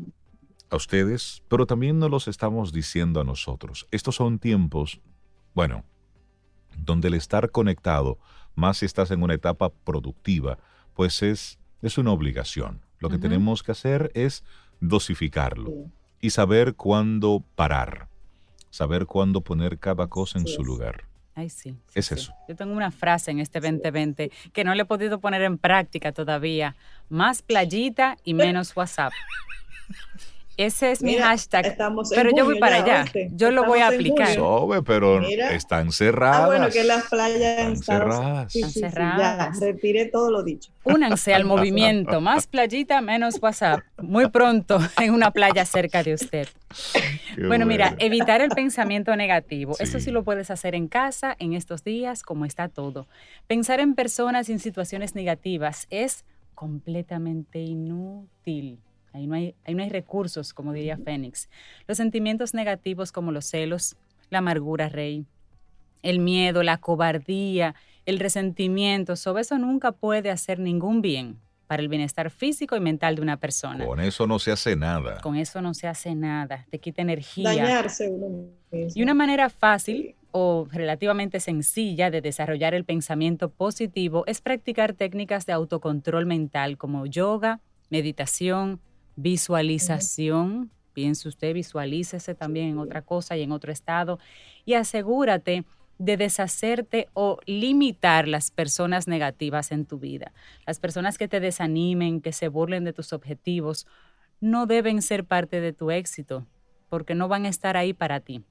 a 0.70 0.76
ustedes, 0.76 1.42
pero 1.48 1.66
también 1.66 1.98
nos 1.98 2.10
los 2.10 2.28
estamos 2.28 2.72
diciendo 2.72 3.20
a 3.20 3.24
nosotros. 3.24 3.86
Estos 3.90 4.16
son 4.16 4.38
tiempos, 4.38 5.00
bueno, 5.54 5.84
donde 6.76 7.08
el 7.08 7.14
estar 7.14 7.50
conectado, 7.50 8.18
más 8.54 8.78
si 8.78 8.86
estás 8.86 9.10
en 9.10 9.22
una 9.22 9.34
etapa 9.34 9.70
productiva, 9.70 10.58
pues 10.94 11.22
es, 11.22 11.58
es 11.82 11.98
una 11.98 12.12
obligación. 12.12 12.80
Lo 12.98 13.08
que 13.08 13.18
tenemos 13.18 13.62
que 13.62 13.72
hacer 13.72 14.10
es 14.14 14.44
dosificarlo 14.80 15.72
y 16.20 16.30
saber 16.30 16.74
cuándo 16.74 17.42
parar, 17.54 18.08
saber 18.68 19.06
cuándo 19.06 19.40
poner 19.40 19.78
cada 19.78 20.06
cosa 20.06 20.38
en 20.38 20.46
su 20.46 20.62
lugar. 20.62 21.04
Ay, 21.34 21.48
sí. 21.48 21.74
es 21.94 22.12
eso. 22.12 22.34
Yo 22.48 22.56
tengo 22.56 22.74
una 22.74 22.90
frase 22.90 23.30
en 23.30 23.38
este 23.38 23.60
2020 23.60 24.30
que 24.52 24.64
no 24.64 24.74
le 24.74 24.82
he 24.82 24.84
podido 24.84 25.20
poner 25.20 25.40
en 25.42 25.56
práctica 25.56 26.12
todavía. 26.12 26.76
Más 27.08 27.40
playita 27.40 28.18
y 28.24 28.34
menos 28.34 28.72
WhatsApp. 28.76 29.12
Ese 30.60 30.90
es 30.90 31.02
mi 31.02 31.14
hashtag. 31.16 31.74
Pero 32.14 32.30
yo 32.36 32.44
voy 32.44 32.58
para 32.58 32.82
allá. 32.82 33.06
Yo 33.32 33.50
lo 33.50 33.64
voy 33.64 33.78
a 33.80 33.88
aplicar. 33.88 34.34
Sobe, 34.34 34.82
pero 34.82 35.22
están 35.22 35.90
cerradas. 35.90 36.40
Ah, 36.42 36.46
bueno, 36.46 36.68
que 36.68 36.84
las 36.84 37.08
playas 37.08 37.58
están 37.60 37.76
cerradas. 37.78 38.54
están 38.54 38.70
cerradas. 38.70 39.58
ya, 39.58 39.66
retire 39.66 40.04
todo 40.06 40.30
lo 40.30 40.42
dicho. 40.42 40.70
Únanse 40.84 41.32
al 41.32 41.44
movimiento. 41.46 42.20
Más 42.20 42.46
playita, 42.46 43.00
menos 43.00 43.38
WhatsApp. 43.40 43.80
Muy 44.02 44.28
pronto 44.28 44.78
en 45.00 45.14
una 45.14 45.30
playa 45.30 45.64
cerca 45.64 46.02
de 46.02 46.12
usted. 46.12 46.46
bueno, 47.48 47.64
mira, 47.64 47.94
evitar 47.98 48.42
el 48.42 48.50
pensamiento 48.50 49.16
negativo. 49.16 49.76
Eso 49.78 49.98
sí 49.98 50.10
lo 50.10 50.24
puedes 50.24 50.50
hacer 50.50 50.74
en 50.74 50.88
casa, 50.88 51.34
en 51.38 51.54
estos 51.54 51.84
días, 51.84 52.22
como 52.22 52.44
está 52.44 52.68
todo. 52.68 53.06
Pensar 53.46 53.80
en 53.80 53.94
personas 53.94 54.50
y 54.50 54.52
en 54.52 54.58
situaciones 54.58 55.14
negativas 55.14 55.86
es 55.88 56.26
completamente 56.54 57.60
inútil. 57.60 58.78
Ahí 59.12 59.26
no, 59.26 59.34
hay, 59.34 59.54
no 59.66 59.82
hay 59.82 59.88
recursos, 59.88 60.54
como 60.54 60.72
diría 60.72 60.96
Fénix. 60.96 61.48
Los 61.86 61.96
sentimientos 61.96 62.54
negativos 62.54 63.12
como 63.12 63.32
los 63.32 63.46
celos, 63.46 63.96
la 64.30 64.38
amargura, 64.38 64.88
rey, 64.88 65.26
el 66.02 66.18
miedo, 66.18 66.62
la 66.62 66.78
cobardía, 66.78 67.74
el 68.06 68.18
resentimiento, 68.18 69.16
sobre 69.16 69.42
eso 69.42 69.58
nunca 69.58 69.92
puede 69.92 70.30
hacer 70.30 70.58
ningún 70.58 71.02
bien 71.02 71.38
para 71.66 71.82
el 71.82 71.88
bienestar 71.88 72.30
físico 72.30 72.76
y 72.76 72.80
mental 72.80 73.14
de 73.14 73.22
una 73.22 73.36
persona. 73.36 73.86
Con 73.86 74.00
eso 74.00 74.26
no 74.26 74.40
se 74.40 74.50
hace 74.50 74.74
nada. 74.74 75.20
Con 75.20 75.36
eso 75.36 75.60
no 75.62 75.72
se 75.72 75.86
hace 75.86 76.16
nada, 76.16 76.66
te 76.68 76.80
quita 76.80 77.02
energía. 77.02 77.50
Dañarse 77.50 78.08
uno 78.08 78.28
mismo. 78.28 78.92
Y 78.94 79.02
una 79.02 79.14
manera 79.14 79.50
fácil 79.50 80.16
o 80.32 80.66
relativamente 80.70 81.38
sencilla 81.40 82.10
de 82.10 82.20
desarrollar 82.20 82.74
el 82.74 82.84
pensamiento 82.84 83.50
positivo 83.50 84.24
es 84.26 84.40
practicar 84.40 84.94
técnicas 84.94 85.46
de 85.46 85.52
autocontrol 85.52 86.26
mental 86.26 86.76
como 86.76 87.06
yoga, 87.06 87.60
meditación, 87.88 88.80
Visualización, 89.16 90.70
piense 90.92 91.28
usted, 91.28 91.54
visualícese 91.54 92.34
también 92.34 92.68
en 92.68 92.78
otra 92.78 93.02
cosa 93.02 93.36
y 93.36 93.42
en 93.42 93.52
otro 93.52 93.72
estado 93.72 94.18
y 94.64 94.74
asegúrate 94.74 95.64
de 95.98 96.16
deshacerte 96.16 97.08
o 97.12 97.38
limitar 97.44 98.26
las 98.26 98.50
personas 98.50 99.06
negativas 99.06 99.70
en 99.70 99.84
tu 99.84 99.98
vida. 99.98 100.32
Las 100.66 100.80
personas 100.80 101.18
que 101.18 101.28
te 101.28 101.40
desanimen, 101.40 102.22
que 102.22 102.32
se 102.32 102.48
burlen 102.48 102.84
de 102.84 102.94
tus 102.94 103.12
objetivos, 103.12 103.86
no 104.40 104.64
deben 104.64 105.02
ser 105.02 105.26
parte 105.26 105.60
de 105.60 105.74
tu 105.74 105.90
éxito, 105.90 106.46
porque 106.88 107.14
no 107.14 107.28
van 107.28 107.44
a 107.44 107.50
estar 107.50 107.76
ahí 107.76 107.92
para 107.92 108.20
ti. 108.20 108.42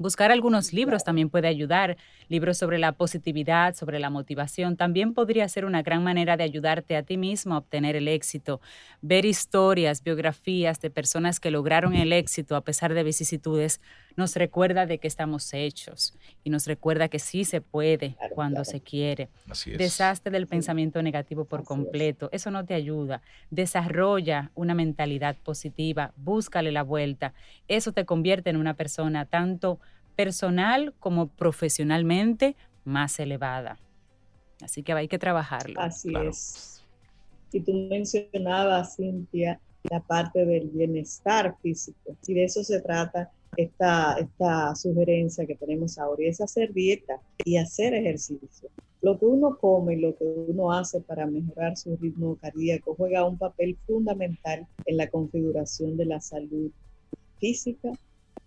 Buscar 0.00 0.32
algunos 0.32 0.72
libros 0.72 1.04
también 1.04 1.28
puede 1.28 1.46
ayudar, 1.46 1.98
libros 2.28 2.56
sobre 2.56 2.78
la 2.78 2.92
positividad, 2.92 3.74
sobre 3.74 4.00
la 4.00 4.08
motivación, 4.08 4.78
también 4.78 5.12
podría 5.12 5.46
ser 5.46 5.66
una 5.66 5.82
gran 5.82 6.02
manera 6.02 6.38
de 6.38 6.44
ayudarte 6.44 6.96
a 6.96 7.02
ti 7.02 7.18
mismo 7.18 7.54
a 7.54 7.58
obtener 7.58 7.96
el 7.96 8.08
éxito. 8.08 8.62
Ver 9.02 9.26
historias, 9.26 10.02
biografías 10.02 10.80
de 10.80 10.88
personas 10.88 11.38
que 11.38 11.50
lograron 11.50 11.94
el 11.94 12.14
éxito 12.14 12.56
a 12.56 12.64
pesar 12.64 12.94
de 12.94 13.02
vicisitudes 13.02 13.82
nos 14.20 14.36
recuerda 14.36 14.84
de 14.84 14.98
que 14.98 15.08
estamos 15.08 15.52
hechos 15.54 16.14
y 16.44 16.50
nos 16.50 16.66
recuerda 16.66 17.08
que 17.08 17.18
sí 17.18 17.44
se 17.44 17.62
puede 17.62 18.16
cuando 18.34 18.64
se 18.66 18.82
quiere. 18.82 19.30
Así 19.48 19.72
es. 19.72 19.78
Deshazte 19.78 20.30
del 20.30 20.46
pensamiento 20.46 21.02
negativo 21.02 21.46
por 21.46 21.64
completo, 21.64 22.28
eso 22.30 22.50
no 22.50 22.64
te 22.66 22.74
ayuda. 22.74 23.22
Desarrolla 23.50 24.50
una 24.54 24.74
mentalidad 24.74 25.36
positiva, 25.42 26.12
búscale 26.16 26.70
la 26.70 26.82
vuelta. 26.82 27.32
Eso 27.66 27.92
te 27.92 28.04
convierte 28.04 28.50
en 28.50 28.56
una 28.56 28.74
persona 28.74 29.24
tanto 29.24 29.80
personal 30.16 30.94
como 31.00 31.28
profesionalmente 31.28 32.56
más 32.84 33.18
elevada. 33.20 33.78
Así 34.62 34.82
que 34.82 34.92
hay 34.92 35.08
que 35.08 35.18
trabajarlo. 35.18 35.80
Así 35.80 36.12
es. 36.14 36.84
Y 37.52 37.60
tú 37.60 37.72
mencionabas, 37.88 38.96
Cintia, 38.96 39.58
la 39.84 40.00
parte 40.00 40.44
del 40.44 40.68
bienestar 40.68 41.56
físico. 41.62 42.14
Si 42.20 42.34
de 42.34 42.44
eso 42.44 42.62
se 42.62 42.82
trata 42.82 43.30
esta, 43.56 44.14
esta 44.18 44.74
sugerencia 44.74 45.46
que 45.46 45.56
tenemos 45.56 45.98
ahora, 45.98 46.22
y 46.22 46.28
es 46.28 46.40
hacer 46.40 46.72
dieta 46.72 47.20
y 47.44 47.56
hacer 47.56 47.94
ejercicio. 47.94 48.68
Lo 49.02 49.18
que 49.18 49.24
uno 49.24 49.56
come 49.58 49.94
y 49.94 50.00
lo 50.00 50.14
que 50.14 50.24
uno 50.24 50.72
hace 50.72 51.00
para 51.00 51.26
mejorar 51.26 51.76
su 51.76 51.96
ritmo 51.96 52.36
cardíaco 52.36 52.94
juega 52.94 53.26
un 53.26 53.38
papel 53.38 53.76
fundamental 53.86 54.66
en 54.84 54.96
la 54.96 55.08
configuración 55.08 55.96
de 55.96 56.04
la 56.04 56.20
salud 56.20 56.70
física 57.38 57.92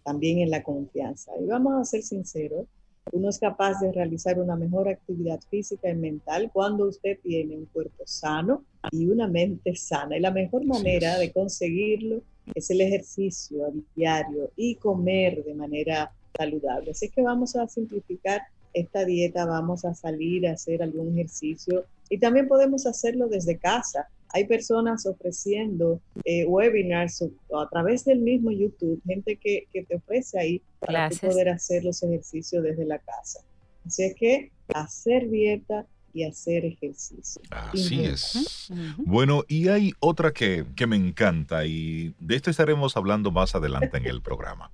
también 0.04 0.40
en 0.40 0.52
la 0.52 0.64
confianza. 0.64 1.32
Y 1.42 1.46
vamos 1.46 1.74
a 1.82 1.86
ser 1.86 2.04
sinceros, 2.04 2.68
uno 3.12 3.30
es 3.30 3.40
capaz 3.40 3.80
de 3.80 3.92
realizar 3.92 4.40
una 4.40 4.56
mejor 4.56 4.88
actividad 4.88 5.40
física 5.50 5.90
y 5.90 5.96
mental 5.96 6.50
cuando 6.54 6.88
usted 6.88 7.20
tiene 7.22 7.58
un 7.58 7.66
cuerpo 7.66 8.04
sano 8.06 8.64
y 8.92 9.08
una 9.08 9.28
mente 9.28 9.76
sana. 9.76 10.18
Y 10.18 10.22
la 10.22 10.32
mejor 10.32 10.66
manera 10.66 11.18
de 11.18 11.32
conseguirlo 11.32 12.22
es 12.54 12.70
el 12.70 12.82
ejercicio 12.82 13.66
a 13.66 13.72
diario 13.96 14.52
y 14.56 14.76
comer 14.76 15.44
de 15.44 15.54
manera 15.54 16.12
saludable. 16.38 16.92
Así 16.92 17.10
que 17.10 17.22
vamos 17.22 17.56
a 17.56 17.68
simplificar 17.68 18.42
esta 18.74 19.06
dieta, 19.06 19.46
vamos 19.46 19.86
a 19.86 19.94
salir 19.94 20.48
a 20.48 20.54
hacer 20.54 20.82
algún 20.82 21.14
ejercicio 21.14 21.86
y 22.10 22.18
también 22.18 22.48
podemos 22.48 22.86
hacerlo 22.86 23.28
desde 23.28 23.58
casa 23.58 24.08
hay 24.34 24.46
personas 24.46 25.06
ofreciendo 25.06 26.02
eh, 26.26 26.44
webinars 26.46 27.22
a 27.22 27.70
través 27.70 28.04
del 28.04 28.20
mismo 28.20 28.52
YouTube, 28.52 29.00
gente 29.06 29.38
que, 29.38 29.68
te 29.72 29.96
ofrece 29.96 30.40
ahí 30.40 30.62
para 30.80 31.08
poder 31.10 31.50
hacer 31.50 31.86
los 31.86 32.02
ejercicios 32.02 32.64
desde 32.64 32.84
la 32.84 32.98
casa. 32.98 33.42
Así 33.86 34.04
es 34.04 34.16
que 34.16 34.52
hacer 34.74 35.30
dieta 35.30 35.86
y 36.14 36.24
hacer 36.24 36.66
ejercicio. 36.66 37.42
Así 37.50 38.04
es. 38.04 38.72
Bueno, 38.98 39.44
y 39.48 39.68
hay 39.68 39.94
otra 40.00 40.32
que, 40.32 40.66
que 40.76 40.88
me 40.88 40.96
encanta 40.96 41.66
y 41.66 42.14
de 42.20 42.36
esto 42.36 42.52
estaremos 42.52 42.96
hablando 42.96 43.32
más 43.32 43.56
adelante 43.56 43.98
en 43.98 44.06
el 44.06 44.22
programa. 44.24 44.72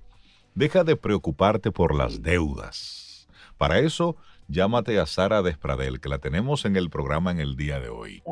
Deja 0.54 0.84
de 0.84 0.96
preocuparte 0.96 1.72
por 1.72 1.94
las 1.94 2.22
deudas. 2.22 3.28
Para 3.56 3.78
eso, 3.78 4.16
llámate 4.48 4.98
a 4.98 5.06
Sara 5.06 5.42
Despradel, 5.42 6.00
que 6.00 6.08
la 6.08 6.18
tenemos 6.18 6.64
en 6.64 6.76
el 6.76 6.90
programa 6.90 7.30
en 7.30 7.40
el 7.40 7.56
día 7.56 7.80
de 7.80 7.88
hoy, 7.88 8.22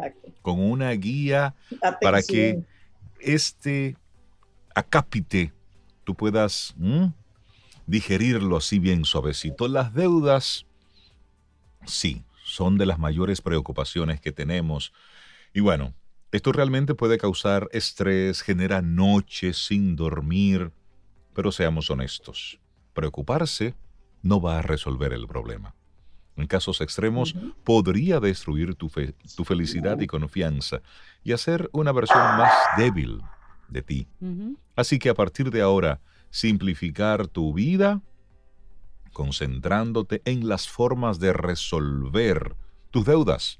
con 0.42 0.60
una 0.60 0.90
guía 0.92 1.54
para 2.00 2.22
que 2.22 2.62
este 3.20 3.96
acápite 4.74 5.52
tú 6.04 6.14
puedas 6.14 6.74
digerirlo 7.86 8.56
así 8.56 8.78
bien 8.78 9.04
suavecito. 9.04 9.68
Las 9.68 9.94
deudas, 9.94 10.66
sí, 11.86 12.24
son 12.48 12.78
de 12.78 12.86
las 12.86 12.98
mayores 12.98 13.40
preocupaciones 13.40 14.20
que 14.20 14.32
tenemos. 14.32 14.92
Y 15.52 15.60
bueno, 15.60 15.94
esto 16.32 16.52
realmente 16.52 16.94
puede 16.94 17.18
causar 17.18 17.68
estrés, 17.72 18.42
genera 18.42 18.82
noches 18.82 19.66
sin 19.66 19.96
dormir, 19.96 20.72
pero 21.34 21.52
seamos 21.52 21.90
honestos. 21.90 22.58
Preocuparse 22.92 23.74
no 24.22 24.40
va 24.40 24.58
a 24.58 24.62
resolver 24.62 25.12
el 25.12 25.26
problema. 25.26 25.74
En 26.36 26.46
casos 26.46 26.80
extremos, 26.80 27.34
podría 27.64 28.20
destruir 28.20 28.74
tu, 28.74 28.90
tu, 29.36 29.44
felicidad 29.44 29.98
y 30.00 30.06
confianza 30.06 30.82
y 31.24 31.32
hacer 31.32 31.68
una 31.72 31.90
versión 31.90 32.20
más 32.36 32.52
débil 32.76 33.20
de 33.68 33.82
ti. 33.82 34.06
Así 34.76 34.98
que 34.98 35.08
a 35.08 35.14
partir 35.14 35.50
de 35.50 35.62
ahora, 35.62 36.00
simplificar 36.30 37.26
tu 37.26 37.52
vida 37.52 38.02
concentrándote 39.18 40.22
en 40.26 40.48
las 40.48 40.68
formas 40.68 41.18
de 41.18 41.32
resolver 41.32 42.54
tus 42.92 43.04
deudas. 43.04 43.58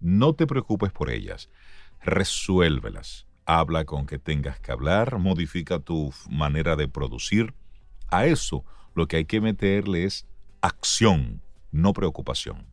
No 0.00 0.34
te 0.34 0.46
preocupes 0.46 0.92
por 0.92 1.08
ellas, 1.08 1.48
resuélvelas. 2.02 3.26
Habla 3.46 3.86
con 3.86 4.04
que 4.04 4.18
tengas 4.18 4.60
que 4.60 4.72
hablar, 4.72 5.18
modifica 5.18 5.78
tu 5.78 6.12
manera 6.28 6.76
de 6.76 6.88
producir. 6.88 7.54
A 8.08 8.26
eso 8.26 8.66
lo 8.94 9.08
que 9.08 9.16
hay 9.16 9.24
que 9.24 9.40
meterle 9.40 10.04
es 10.04 10.26
acción, 10.60 11.40
no 11.72 11.94
preocupación. 11.94 12.66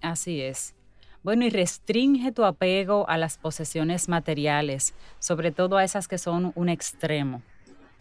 Así 0.00 0.40
es. 0.40 0.74
Bueno, 1.22 1.44
y 1.44 1.50
restringe 1.50 2.32
tu 2.32 2.42
apego 2.42 3.08
a 3.08 3.16
las 3.16 3.38
posesiones 3.38 4.08
materiales, 4.08 4.92
sobre 5.20 5.52
todo 5.52 5.76
a 5.76 5.84
esas 5.84 6.08
que 6.08 6.18
son 6.18 6.50
un 6.56 6.68
extremo 6.68 7.42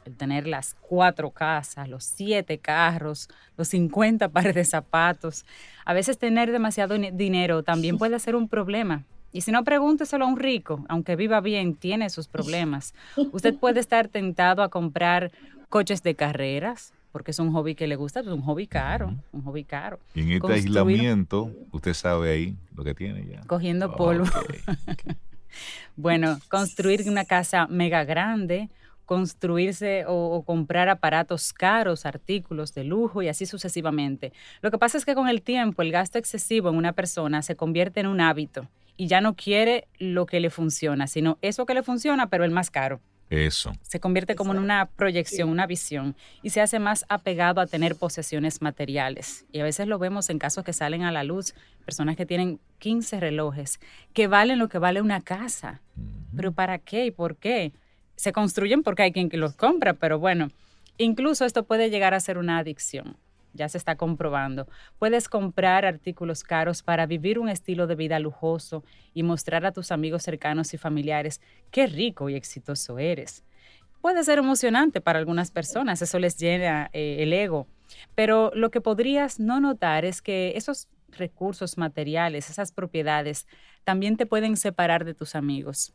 el 0.05 0.15
tener 0.15 0.47
las 0.47 0.75
cuatro 0.81 1.31
casas, 1.31 1.87
los 1.89 2.03
siete 2.03 2.57
carros, 2.57 3.29
los 3.57 3.67
50 3.69 4.29
pares 4.29 4.55
de 4.55 4.65
zapatos. 4.65 5.45
A 5.85 5.93
veces 5.93 6.17
tener 6.17 6.51
demasiado 6.51 6.97
dinero 6.97 7.63
también 7.63 7.97
puede 7.97 8.19
ser 8.19 8.35
un 8.35 8.47
problema. 8.47 9.03
Y 9.31 9.41
si 9.41 9.51
no, 9.51 9.63
pregúnteselo 9.63 10.25
a 10.25 10.27
un 10.27 10.37
rico, 10.37 10.85
aunque 10.87 11.15
viva 11.15 11.41
bien, 11.41 11.73
tiene 11.73 12.09
sus 12.11 12.27
problemas. 12.27 12.93
Usted 13.31 13.55
puede 13.55 13.79
estar 13.79 14.07
tentado 14.07 14.61
a 14.61 14.69
comprar 14.69 15.31
coches 15.69 16.03
de 16.03 16.13
carreras, 16.13 16.93
porque 17.11 17.31
es 17.31 17.39
un 17.39 17.51
hobby 17.51 17.73
que 17.73 17.87
le 17.87 17.95
gusta, 17.95 18.19
es 18.19 18.27
un 18.27 18.43
hobby 18.43 18.67
caro, 18.67 19.15
un 19.31 19.43
hobby 19.43 19.63
caro. 19.63 19.99
Y 20.13 20.21
en 20.21 20.31
este 20.33 20.53
aislamiento, 20.53 21.51
usted 21.71 21.95
sabe 21.95 22.31
ahí 22.31 22.55
lo 22.75 22.83
que 22.83 22.93
tiene 22.93 23.25
ya. 23.25 23.41
Cogiendo 23.47 23.95
polvo. 23.95 24.25
bueno, 25.95 26.39
construir 26.47 27.09
una 27.09 27.25
casa 27.25 27.65
mega 27.67 28.03
grande, 28.03 28.69
construirse 29.05 30.05
o, 30.07 30.43
comprar 30.45 30.89
aparatos 30.89 31.53
caros, 31.53 32.05
artículos 32.05 32.73
de 32.73 32.83
lujo 32.83 33.21
y 33.21 33.27
así 33.27 33.45
sucesivamente. 33.45 34.33
Lo 34.61 34.71
que 34.71 34.77
pasa 34.77 34.97
es 34.97 35.05
que 35.05 35.15
con 35.15 35.27
el 35.27 35.41
tiempo 35.41 35.81
el 35.81 35.91
gasto 35.91 36.17
excesivo 36.17 36.69
en 36.69 36.75
una 36.75 36.93
persona 36.93 37.41
se 37.41 37.55
convierte 37.55 37.99
en 37.99 38.07
un 38.07 38.21
hábito 38.21 38.67
y 38.97 39.07
ya 39.07 39.21
no 39.21 39.35
quiere 39.35 39.87
lo 39.97 40.25
que 40.25 40.39
le 40.39 40.49
funciona, 40.49 41.07
sino 41.07 41.37
eso 41.41 41.65
que 41.65 41.73
le 41.73 41.83
funciona, 41.83 42.27
pero 42.27 42.43
el 42.43 42.51
más 42.51 42.69
caro. 42.69 43.01
Eso. 43.29 43.73
Se 43.81 43.99
convierte 43.99 44.35
como 44.35 44.53
en 44.53 44.59
una 44.59 44.85
proyección, 44.85 45.49
una 45.49 45.65
visión, 45.65 46.15
y 46.43 46.51
se 46.51 46.61
hace 46.61 46.77
más 46.77 47.03
apegado 47.09 47.61
a 47.61 47.65
tener 47.65 47.95
posesiones 47.95 48.61
materiales. 48.61 49.45
Y 49.51 49.59
a 49.59 49.63
veces 49.63 49.87
lo 49.87 49.97
vemos 49.97 50.29
en 50.29 50.37
casos 50.37 50.63
que 50.63 50.73
salen 50.73 51.01
a 51.01 51.11
la 51.11 51.23
luz, 51.23 51.55
personas 51.83 52.15
que 52.15 52.27
tienen 52.27 52.59
15 52.77 53.19
relojes, 53.19 53.79
que 54.13 54.27
valen 54.27 54.59
lo 54.59 54.69
que 54.69 54.77
vale 54.77 55.01
una 55.01 55.21
casa. 55.21 55.81
Pero 56.35 56.51
¿para 56.51 56.77
qué 56.77 57.07
y 57.07 57.11
por 57.11 57.35
qué? 57.37 57.73
Se 58.15 58.31
construyen 58.31 58.83
porque 58.83 59.03
hay 59.03 59.11
quien 59.11 59.29
los 59.33 59.55
compra, 59.55 59.93
pero 59.93 60.19
bueno, 60.19 60.49
incluso 60.97 61.45
esto 61.45 61.65
puede 61.65 61.89
llegar 61.89 62.13
a 62.13 62.19
ser 62.19 62.37
una 62.37 62.57
adicción. 62.57 63.17
Ya 63.53 63.69
se 63.69 63.77
está 63.77 63.95
comprobando. 63.95 64.67
Puedes 64.97 65.29
comprar 65.29 65.85
artículos 65.85 66.43
caros 66.43 66.81
para 66.81 67.05
vivir 67.05 67.37
un 67.37 67.49
estilo 67.49 67.85
de 67.85 67.95
vida 67.95 68.17
lujoso 68.19 68.83
y 69.13 69.21
mostrar 69.21 69.63
a 69.65 69.71
tus 69.71 69.91
amigos 69.91 70.23
cercanos 70.23 70.73
y 70.73 70.77
familiares 70.77 71.39
qué 71.69 71.85
rico 71.85 72.29
y 72.29 72.35
exitoso 72.35 72.97
eres. 72.97 73.43
Puede 74.01 74.23
ser 74.23 74.39
emocionante 74.39 75.01
para 75.01 75.19
algunas 75.19 75.51
personas, 75.51 76.01
eso 76.01 76.19
les 76.19 76.35
llena 76.37 76.89
eh, 76.93 77.17
el 77.19 77.31
ego, 77.31 77.67
pero 78.15 78.51
lo 78.53 78.69
que 78.69 78.81
podrías 78.81 79.39
no 79.39 79.61
notar 79.61 80.03
es 80.03 80.21
que 80.21 80.53
esos 80.55 80.89
recursos 81.09 81.77
materiales, 81.77 82.49
esas 82.49 82.71
propiedades, 82.71 83.47
también 83.83 84.17
te 84.17 84.25
pueden 84.25 84.57
separar 84.57 85.05
de 85.05 85.13
tus 85.13 85.35
amigos 85.35 85.93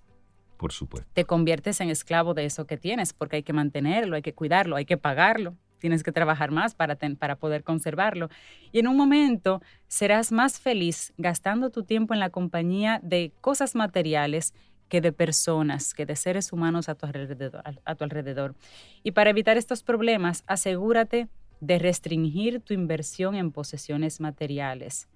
por 0.59 0.73
supuesto. 0.73 1.09
Te 1.15 1.25
conviertes 1.25 1.81
en 1.81 1.89
esclavo 1.89 2.35
de 2.35 2.45
eso 2.45 2.67
que 2.67 2.77
tienes, 2.77 3.15
porque 3.15 3.37
hay 3.37 3.43
que 3.43 3.55
mantenerlo, 3.55 4.17
hay 4.17 4.23
que 4.23 4.35
cuidarlo, 4.35 4.77
hay 4.77 4.85
que 4.85 4.99
pagarlo. 4.99 5.55
Tienes 5.79 6.03
que 6.03 6.11
trabajar 6.11 6.51
más 6.51 6.75
para, 6.75 6.97
para 6.97 7.37
poder 7.37 7.63
conservarlo. 7.63 8.29
Y 8.73 8.81
en 8.81 8.89
un 8.89 8.97
momento 8.97 9.63
serás 9.87 10.33
más 10.33 10.59
feliz 10.59 11.15
gastando 11.17 11.71
tu 11.71 11.85
tiempo 11.85 12.13
en 12.13 12.21
la 12.21 12.31
compañía 12.31 13.01
de 13.03 13.33
cosas 13.41 13.77
materiales 13.77 14.53
que 14.89 15.01
de 15.01 15.13
personas, 15.13 15.95
que 15.95 16.05
de 16.05 16.17
seres 16.17 16.53
humanos 16.53 16.89
a 16.89 16.97
tu 16.97 17.07
alrededor. 17.07 17.63
A 17.85 17.95
tu 17.95 18.05
alrededor. 18.05 18.57
Y 19.05 19.13
para 19.13 19.31
evitar 19.31 19.57
estos 19.57 19.85
problemas, 19.85 20.43
asegúrate 20.49 21.29
de 21.61 21.79
restringir 21.79 22.61
tu 22.61 22.75
inversión 22.75 23.37
en 23.37 23.53
posesiones 23.53 24.21
materiales. 24.21 25.09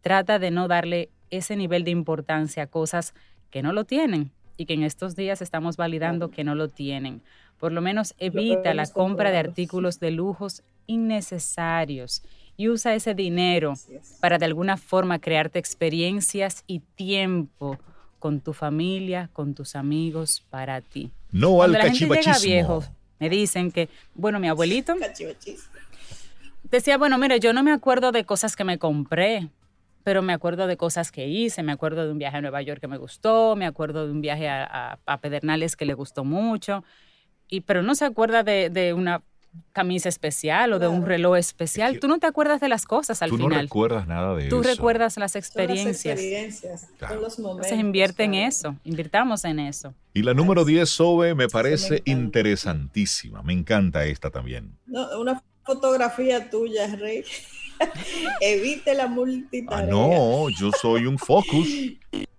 Trata 0.00 0.38
de 0.38 0.52
no 0.52 0.68
darle 0.68 1.10
ese 1.30 1.56
nivel 1.56 1.82
de 1.82 1.90
importancia 1.90 2.62
a 2.62 2.66
cosas 2.68 3.14
que 3.50 3.62
no 3.62 3.72
lo 3.72 3.84
tienen 3.84 4.30
y 4.56 4.66
que 4.66 4.74
en 4.74 4.82
estos 4.82 5.16
días 5.16 5.42
estamos 5.42 5.76
validando 5.76 6.30
que 6.30 6.44
no 6.44 6.54
lo 6.54 6.68
tienen. 6.68 7.22
Por 7.58 7.72
lo 7.72 7.80
menos 7.80 8.14
evita 8.18 8.74
la 8.74 8.86
compra 8.86 9.30
de 9.30 9.38
artículos 9.38 10.00
de 10.00 10.10
lujos 10.10 10.62
innecesarios 10.86 12.22
y 12.56 12.68
usa 12.68 12.94
ese 12.94 13.14
dinero 13.14 13.74
para 14.20 14.38
de 14.38 14.44
alguna 14.44 14.76
forma 14.76 15.18
crearte 15.18 15.58
experiencias 15.58 16.64
y 16.66 16.80
tiempo 16.80 17.78
con 18.18 18.40
tu 18.40 18.52
familia, 18.52 19.28
con 19.32 19.54
tus 19.54 19.76
amigos, 19.76 20.42
para 20.50 20.80
ti. 20.80 21.10
No 21.30 21.52
Cuando 21.52 21.78
al 21.78 21.86
la 21.86 21.92
gente 21.92 22.16
llega 22.16 22.38
viejo, 22.42 22.84
me 23.18 23.28
dicen 23.28 23.70
que, 23.70 23.88
bueno, 24.14 24.40
mi 24.40 24.48
abuelito 24.48 24.94
decía, 26.62 26.96
bueno, 26.96 27.18
mire, 27.18 27.40
yo 27.40 27.52
no 27.52 27.62
me 27.62 27.72
acuerdo 27.72 28.12
de 28.12 28.24
cosas 28.24 28.56
que 28.56 28.64
me 28.64 28.78
compré, 28.78 29.48
pero 30.04 30.20
me 30.22 30.34
acuerdo 30.34 30.66
de 30.66 30.76
cosas 30.76 31.10
que 31.10 31.26
hice, 31.26 31.62
me 31.62 31.72
acuerdo 31.72 32.04
de 32.04 32.12
un 32.12 32.18
viaje 32.18 32.36
a 32.36 32.40
Nueva 32.42 32.62
York 32.62 32.80
que 32.80 32.88
me 32.88 32.98
gustó, 32.98 33.56
me 33.56 33.66
acuerdo 33.66 34.06
de 34.06 34.12
un 34.12 34.20
viaje 34.20 34.48
a, 34.48 34.98
Pedernales 35.20 35.76
que 35.76 35.86
le 35.86 35.94
gustó 35.94 36.24
mucho, 36.24 36.84
y, 37.48 37.62
pero 37.62 37.82
no 37.82 37.94
se 37.94 38.04
acuerda 38.04 38.42
de, 38.42 38.94
una 38.94 39.22
camisa 39.72 40.08
especial 40.08 40.72
o 40.72 40.78
de 40.80 40.88
un 40.88 41.06
reloj 41.06 41.36
especial. 41.36 42.00
tú 42.00 42.08
no 42.08 42.18
te 42.18 42.26
acuerdas 42.26 42.60
de 42.60 42.68
las 42.68 42.84
cosas 42.84 43.22
al 43.22 43.30
final. 43.30 43.42
Tú 43.42 43.48
no 43.48 43.60
recuerdas 43.60 44.06
nada 44.06 44.34
de 44.34 44.48
eso. 44.48 44.56
Tú 44.56 44.62
recuerdas 44.62 45.16
las 45.16 45.36
experiencias. 45.36 46.18
Son 46.20 46.30
las 46.30 46.52
experiencias, 46.58 47.20
los 47.20 47.38
momentos. 47.38 47.66
Entonces 47.66 47.78
invierte 47.78 48.24
en 48.24 48.34
eso, 48.34 48.76
invirtamos 48.84 49.44
en 49.44 49.60
eso. 49.60 49.94
Y 50.12 50.22
la 50.22 50.34
número 50.34 50.64
10, 50.64 50.88
Sobe, 50.88 51.34
me 51.34 51.48
parece 51.48 52.02
interesantísima. 52.04 53.42
Me 53.42 53.52
encanta 53.52 54.04
esta 54.04 54.30
también. 54.30 54.76
una 54.86 55.42
fotografía 55.64 56.50
tuya, 56.50 56.94
Rey. 56.96 57.24
Evite 58.40 58.94
la 58.94 59.06
multitarea. 59.06 59.84
Ah, 59.84 59.86
no, 59.86 60.48
yo 60.50 60.70
soy 60.80 61.06
un 61.06 61.18
focus. 61.18 61.68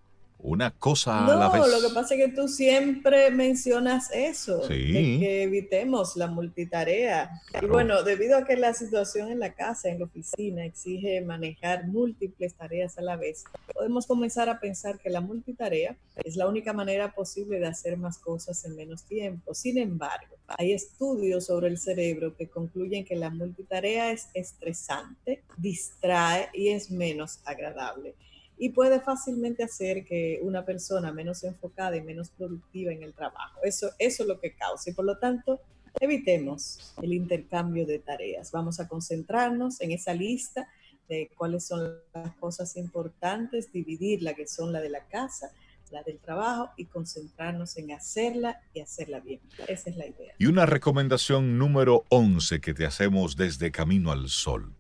Una 0.47 0.69
cosa 0.69 1.25
a 1.25 1.35
la 1.35 1.49
vez. 1.49 1.59
No, 1.59 1.67
lo 1.67 1.87
que 1.87 1.93
pasa 1.93 2.13
es 2.13 2.21
que 2.21 2.31
tú 2.31 2.47
siempre 2.47 3.31
mencionas 3.31 4.11
eso, 4.13 4.61
que 4.67 5.41
evitemos 5.41 6.15
la 6.15 6.27
multitarea. 6.27 7.41
Y 7.59 7.65
bueno, 7.65 8.03
debido 8.03 8.37
a 8.37 8.45
que 8.45 8.55
la 8.55 8.75
situación 8.75 9.31
en 9.31 9.39
la 9.39 9.55
casa, 9.55 9.89
en 9.89 9.97
la 9.97 10.05
oficina, 10.05 10.63
exige 10.63 11.21
manejar 11.21 11.87
múltiples 11.87 12.53
tareas 12.53 12.99
a 12.99 13.01
la 13.01 13.15
vez, 13.15 13.43
podemos 13.73 14.05
comenzar 14.05 14.47
a 14.47 14.59
pensar 14.59 14.99
que 14.99 15.09
la 15.09 15.19
multitarea 15.19 15.97
es 16.23 16.35
la 16.35 16.47
única 16.47 16.73
manera 16.73 17.13
posible 17.15 17.59
de 17.59 17.65
hacer 17.65 17.97
más 17.97 18.19
cosas 18.19 18.63
en 18.65 18.75
menos 18.75 19.03
tiempo. 19.03 19.55
Sin 19.55 19.79
embargo, 19.79 20.35
hay 20.47 20.73
estudios 20.73 21.47
sobre 21.47 21.69
el 21.69 21.79
cerebro 21.79 22.35
que 22.35 22.47
concluyen 22.49 23.03
que 23.03 23.15
la 23.15 23.31
multitarea 23.31 24.11
es 24.11 24.29
estresante, 24.35 25.41
distrae 25.57 26.49
y 26.53 26.69
es 26.69 26.91
menos 26.91 27.39
agradable. 27.45 28.13
Y 28.57 28.69
puede 28.69 28.99
fácilmente 28.99 29.63
hacer 29.63 30.05
que 30.05 30.39
una 30.41 30.63
persona 30.65 31.11
menos 31.11 31.43
enfocada 31.43 31.97
y 31.97 32.01
menos 32.01 32.29
productiva 32.29 32.91
en 32.91 33.03
el 33.03 33.13
trabajo. 33.13 33.59
Eso, 33.63 33.91
eso 33.99 34.23
es 34.23 34.29
lo 34.29 34.39
que 34.39 34.55
causa. 34.55 34.89
Y 34.89 34.93
por 34.93 35.05
lo 35.05 35.17
tanto, 35.17 35.59
evitemos 35.99 36.93
el 37.01 37.13
intercambio 37.13 37.85
de 37.85 37.99
tareas. 37.99 38.51
Vamos 38.51 38.79
a 38.79 38.87
concentrarnos 38.87 39.81
en 39.81 39.91
esa 39.91 40.13
lista 40.13 40.69
de 41.07 41.29
cuáles 41.37 41.65
son 41.65 41.99
las 42.13 42.35
cosas 42.35 42.75
importantes, 42.77 43.71
dividirla, 43.71 44.33
que 44.33 44.47
son 44.47 44.73
la 44.73 44.81
de 44.81 44.89
la 44.89 45.05
casa, 45.07 45.51
la 45.91 46.01
del 46.03 46.19
trabajo 46.19 46.71
y 46.77 46.85
concentrarnos 46.85 47.77
en 47.77 47.91
hacerla 47.91 48.61
y 48.73 48.81
hacerla 48.81 49.19
bien. 49.19 49.39
Esa 49.67 49.89
es 49.89 49.97
la 49.97 50.07
idea. 50.07 50.33
Y 50.37 50.47
una 50.47 50.65
recomendación 50.65 51.57
número 51.57 52.05
11 52.09 52.59
que 52.59 52.73
te 52.73 52.85
hacemos 52.85 53.35
desde 53.35 53.71
Camino 53.71 54.11
al 54.11 54.29
Sol. 54.29 54.73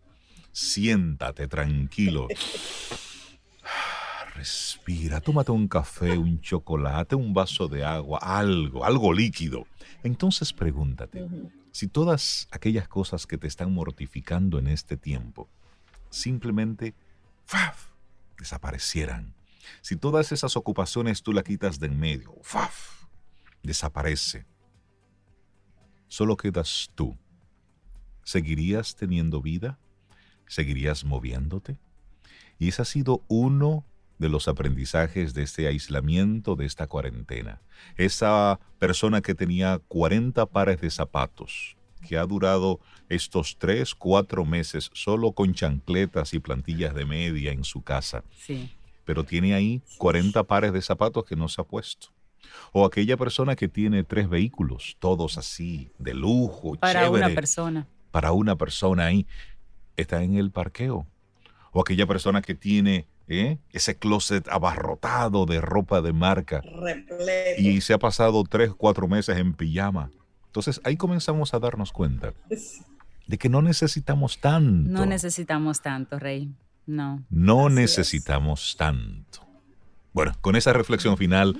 Siéntate 0.51 1.47
tranquilo. 1.47 2.27
Respira, 4.35 5.21
tómate 5.21 5.51
un 5.51 5.67
café, 5.67 6.17
un 6.17 6.41
chocolate, 6.41 7.15
un 7.15 7.33
vaso 7.33 7.69
de 7.69 7.85
agua, 7.85 8.19
algo, 8.21 8.83
algo 8.83 9.13
líquido. 9.13 9.65
Entonces 10.03 10.51
pregúntate, 10.51 11.25
si 11.71 11.87
todas 11.87 12.47
aquellas 12.51 12.87
cosas 12.89 13.25
que 13.25 13.37
te 13.37 13.47
están 13.47 13.73
mortificando 13.73 14.59
en 14.59 14.67
este 14.67 14.97
tiempo 14.97 15.49
simplemente 16.09 16.93
desaparecieran, 18.37 19.33
si 19.81 19.95
todas 19.95 20.33
esas 20.33 20.57
ocupaciones 20.57 21.23
tú 21.23 21.31
las 21.31 21.45
quitas 21.45 21.79
de 21.79 21.87
en 21.87 21.97
medio, 21.97 22.35
desaparece. 23.63 24.45
Solo 26.07 26.35
quedas 26.35 26.91
tú, 26.93 27.17
¿seguirías 28.23 28.95
teniendo 28.95 29.41
vida? 29.41 29.79
¿Seguirías 30.47 31.05
moviéndote? 31.05 31.77
Y 32.59 32.67
ese 32.67 32.81
ha 32.81 32.85
sido 32.85 33.23
uno 33.27 33.85
de 34.17 34.29
los 34.29 34.47
aprendizajes 34.47 35.33
de 35.33 35.43
este 35.43 35.67
aislamiento, 35.67 36.55
de 36.55 36.65
esta 36.65 36.87
cuarentena. 36.87 37.61
Esa 37.97 38.59
persona 38.79 39.21
que 39.21 39.35
tenía 39.35 39.79
40 39.87 40.45
pares 40.47 40.81
de 40.81 40.89
zapatos, 40.89 41.75
que 42.07 42.17
ha 42.17 42.25
durado 42.25 42.79
estos 43.09 43.57
tres, 43.57 43.93
cuatro 43.93 44.45
meses 44.45 44.89
solo 44.93 45.31
con 45.31 45.53
chancletas 45.53 46.33
y 46.33 46.39
plantillas 46.39 46.93
de 46.93 47.05
media 47.05 47.51
en 47.51 47.63
su 47.63 47.81
casa. 47.81 48.23
Sí. 48.37 48.71
Pero 49.03 49.23
tiene 49.23 49.53
ahí 49.53 49.81
40 49.97 50.43
pares 50.43 50.73
de 50.73 50.81
zapatos 50.81 51.25
que 51.25 51.35
no 51.35 51.47
se 51.47 51.61
ha 51.61 51.63
puesto. 51.63 52.07
O 52.71 52.85
aquella 52.85 53.17
persona 53.17 53.55
que 53.55 53.67
tiene 53.67 54.03
tres 54.03 54.29
vehículos, 54.29 54.95
todos 54.99 55.37
así, 55.37 55.91
de 55.97 56.13
lujo, 56.13 56.75
para 56.75 57.09
una 57.09 57.29
persona. 57.29 57.87
Para 58.11 58.31
una 58.31 58.55
persona 58.55 59.05
ahí, 59.05 59.27
está 59.97 60.23
en 60.23 60.35
el 60.35 60.51
parqueo. 60.51 61.05
O 61.71 61.81
aquella 61.81 62.07
persona 62.07 62.41
que 62.41 62.55
tiene 62.55 63.07
¿eh? 63.27 63.57
ese 63.71 63.95
closet 63.97 64.47
abarrotado 64.49 65.45
de 65.45 65.61
ropa 65.61 66.01
de 66.01 66.13
marca. 66.13 66.61
Y 67.57 67.81
se 67.81 67.93
ha 67.93 67.99
pasado 67.99 68.43
tres, 68.43 68.71
cuatro 68.75 69.07
meses 69.07 69.37
en 69.37 69.53
pijama. 69.53 70.11
Entonces 70.47 70.79
ahí 70.83 70.95
comenzamos 70.95 71.53
a 71.53 71.59
darnos 71.59 71.91
cuenta 71.91 72.33
de 73.27 73.37
que 73.37 73.49
no 73.49 73.61
necesitamos 73.61 74.39
tanto. 74.39 74.91
No 74.91 75.05
necesitamos 75.05 75.81
tanto, 75.81 76.19
Rey. 76.19 76.51
No. 76.85 77.23
No 77.29 77.69
necesitamos 77.69 78.75
tanto. 78.77 79.39
Bueno, 80.13 80.33
con 80.41 80.55
esa 80.55 80.71
reflexión 80.71 81.17
final 81.17 81.57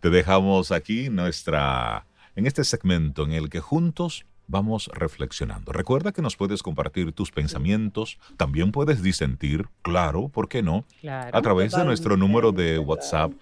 te 0.00 0.10
dejamos 0.10 0.70
aquí 0.70 1.08
nuestra 1.08 2.06
en 2.36 2.46
este 2.46 2.62
segmento 2.64 3.24
en 3.24 3.32
el 3.32 3.48
que 3.48 3.60
juntos 3.60 4.26
vamos 4.48 4.90
reflexionando. 4.94 5.72
Recuerda 5.72 6.12
que 6.12 6.22
nos 6.22 6.36
puedes 6.36 6.62
compartir 6.62 7.12
tus 7.12 7.30
pensamientos, 7.30 8.18
también 8.36 8.72
puedes 8.72 9.02
disentir, 9.02 9.68
claro, 9.82 10.28
¿por 10.28 10.48
qué 10.48 10.62
no? 10.62 10.84
a 11.06 11.42
través 11.42 11.72
de 11.72 11.84
nuestro 11.84 12.16
número 12.16 12.52
de 12.52 12.78
WhatsApp 12.78 13.32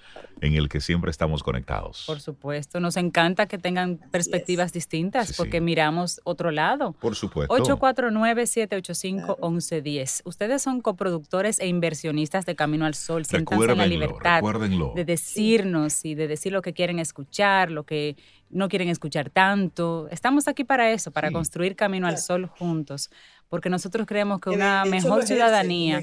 en 0.44 0.54
el 0.54 0.68
que 0.68 0.80
siempre 0.80 1.10
estamos 1.10 1.42
conectados. 1.42 2.04
Por 2.06 2.20
supuesto, 2.20 2.78
nos 2.80 2.96
encanta 2.96 3.46
que 3.46 3.58
tengan 3.58 3.98
perspectivas 4.10 4.72
distintas 4.72 5.34
porque 5.36 5.60
miramos 5.60 6.20
otro 6.24 6.50
lado. 6.50 6.92
Por 6.92 7.16
supuesto. 7.16 7.54
849-785-1110. 7.54 10.22
Ustedes 10.24 10.62
son 10.62 10.80
coproductores 10.80 11.60
e 11.60 11.66
inversionistas 11.66 12.46
de 12.46 12.54
Camino 12.54 12.86
al 12.86 12.94
Sol. 12.94 13.24
Siéntanse 13.24 13.72
en 13.72 13.78
la 13.78 13.86
libertad 13.86 14.42
de 14.94 15.04
decirnos 15.04 16.04
y 16.04 16.14
de 16.14 16.28
decir 16.28 16.52
lo 16.52 16.62
que 16.62 16.74
quieren 16.74 16.98
escuchar, 16.98 17.70
lo 17.70 17.84
que 17.84 18.16
no 18.50 18.68
quieren 18.68 18.88
escuchar 18.88 19.30
tanto. 19.30 20.08
Estamos 20.10 20.48
aquí 20.48 20.64
para 20.64 20.92
eso, 20.92 21.10
para 21.10 21.32
construir 21.32 21.76
Camino 21.76 22.06
al 22.06 22.18
Sol 22.18 22.46
juntos, 22.46 23.10
porque 23.54 23.70
nosotros 23.70 24.04
creemos 24.04 24.40
que, 24.40 24.50
una 24.50 24.84
mejor 24.84 25.24
ciudadanía 25.24 26.02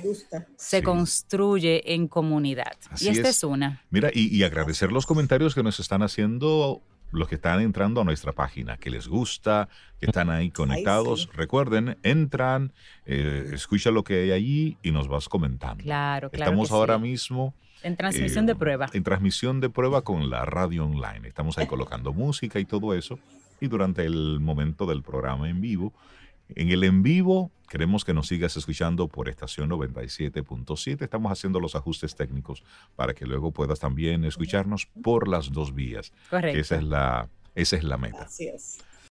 se 0.56 0.82
construye 0.82 1.94
en 1.94 2.08
comunidad. 2.08 2.78
y 2.98 3.10
esta 3.10 3.28
es. 3.28 3.44
una. 3.44 3.84
Mira, 3.90 4.10
y, 4.14 4.42
agradecer 4.44 4.90
los 4.90 5.06
comentarios 5.06 5.54
que 5.54 5.62
nos 5.62 5.78
están 5.82 6.02
haciendo 6.02 6.82
los 7.12 7.28
que 7.28 7.36
están 7.36 7.60
entrando 7.60 8.00
a 8.00 8.04
nuestra 8.06 8.32
página, 8.32 8.78
que 8.78 8.90
les 8.90 9.10
gusta, 9.10 9.68
que 10.00 10.06
están 10.06 10.30
ahí 10.30 10.50
conectados. 10.62 11.30
Recuerden, 11.34 11.98
entran, 12.04 12.72
eh, 13.06 13.52
escucha 13.52 13.92
lo 13.92 14.06
que 14.06 14.22
hay 14.22 14.32
allí 14.32 14.78
y 14.82 14.92
nos 14.92 15.10
vas 15.10 15.28
comentando. 15.28 15.84
Claro, 15.84 16.30
claro. 16.30 16.52
Estamos 16.52 16.72
ahora 16.72 16.98
mismo 17.00 17.54
en 17.84 17.98
transmisión 17.98 18.46
de 18.46 18.54
eh, 18.54 18.56
prueba. 18.56 18.88
En 18.94 19.04
transmisión 19.04 19.60
de 19.60 19.70
prueba 19.70 20.04
con 20.04 20.30
la 20.30 20.46
radio 20.46 20.86
online. 20.86 21.28
Estamos 21.28 21.58
ahí 21.58 21.68
colocando 21.68 22.14
música 22.14 22.62
y 22.62 22.64
todo 22.64 22.94
eso. 22.94 23.20
Y 23.60 23.68
durante 23.68 24.06
el 24.06 24.40
momento 24.40 24.86
del 24.86 25.04
programa 25.04 25.50
en 25.50 25.60
vivo, 25.60 25.92
en 26.56 26.70
el 26.70 26.84
en 26.84 27.04
vivo, 27.04 27.52
queremos 27.70 28.04
que 28.04 28.14
nos 28.14 28.28
sigas 28.28 28.58
escuchando 28.58 29.08
por 29.08 29.30
estación 29.30 29.70
97.7. 29.70 31.02
Estamos 31.02 31.32
haciendo 31.32 31.60
los 31.60 31.76
ajustes 31.76 32.16
técnicos 32.16 32.64
para 32.96 33.14
que 33.14 33.26
luego 33.26 33.52
puedas 33.52 33.80
también 33.80 34.26
escucharnos 34.26 34.88
por 35.02 35.28
las 35.28 35.52
dos 35.52 35.74
vías. 35.74 36.12
Correcto. 36.30 36.60
Esa 36.60 36.76
es 36.78 36.84
la, 36.84 37.30
esa 37.56 37.76
es 37.78 37.84
la 37.84 37.98
meta. 37.98 38.24
Así 38.24 38.48
es. 38.48 38.80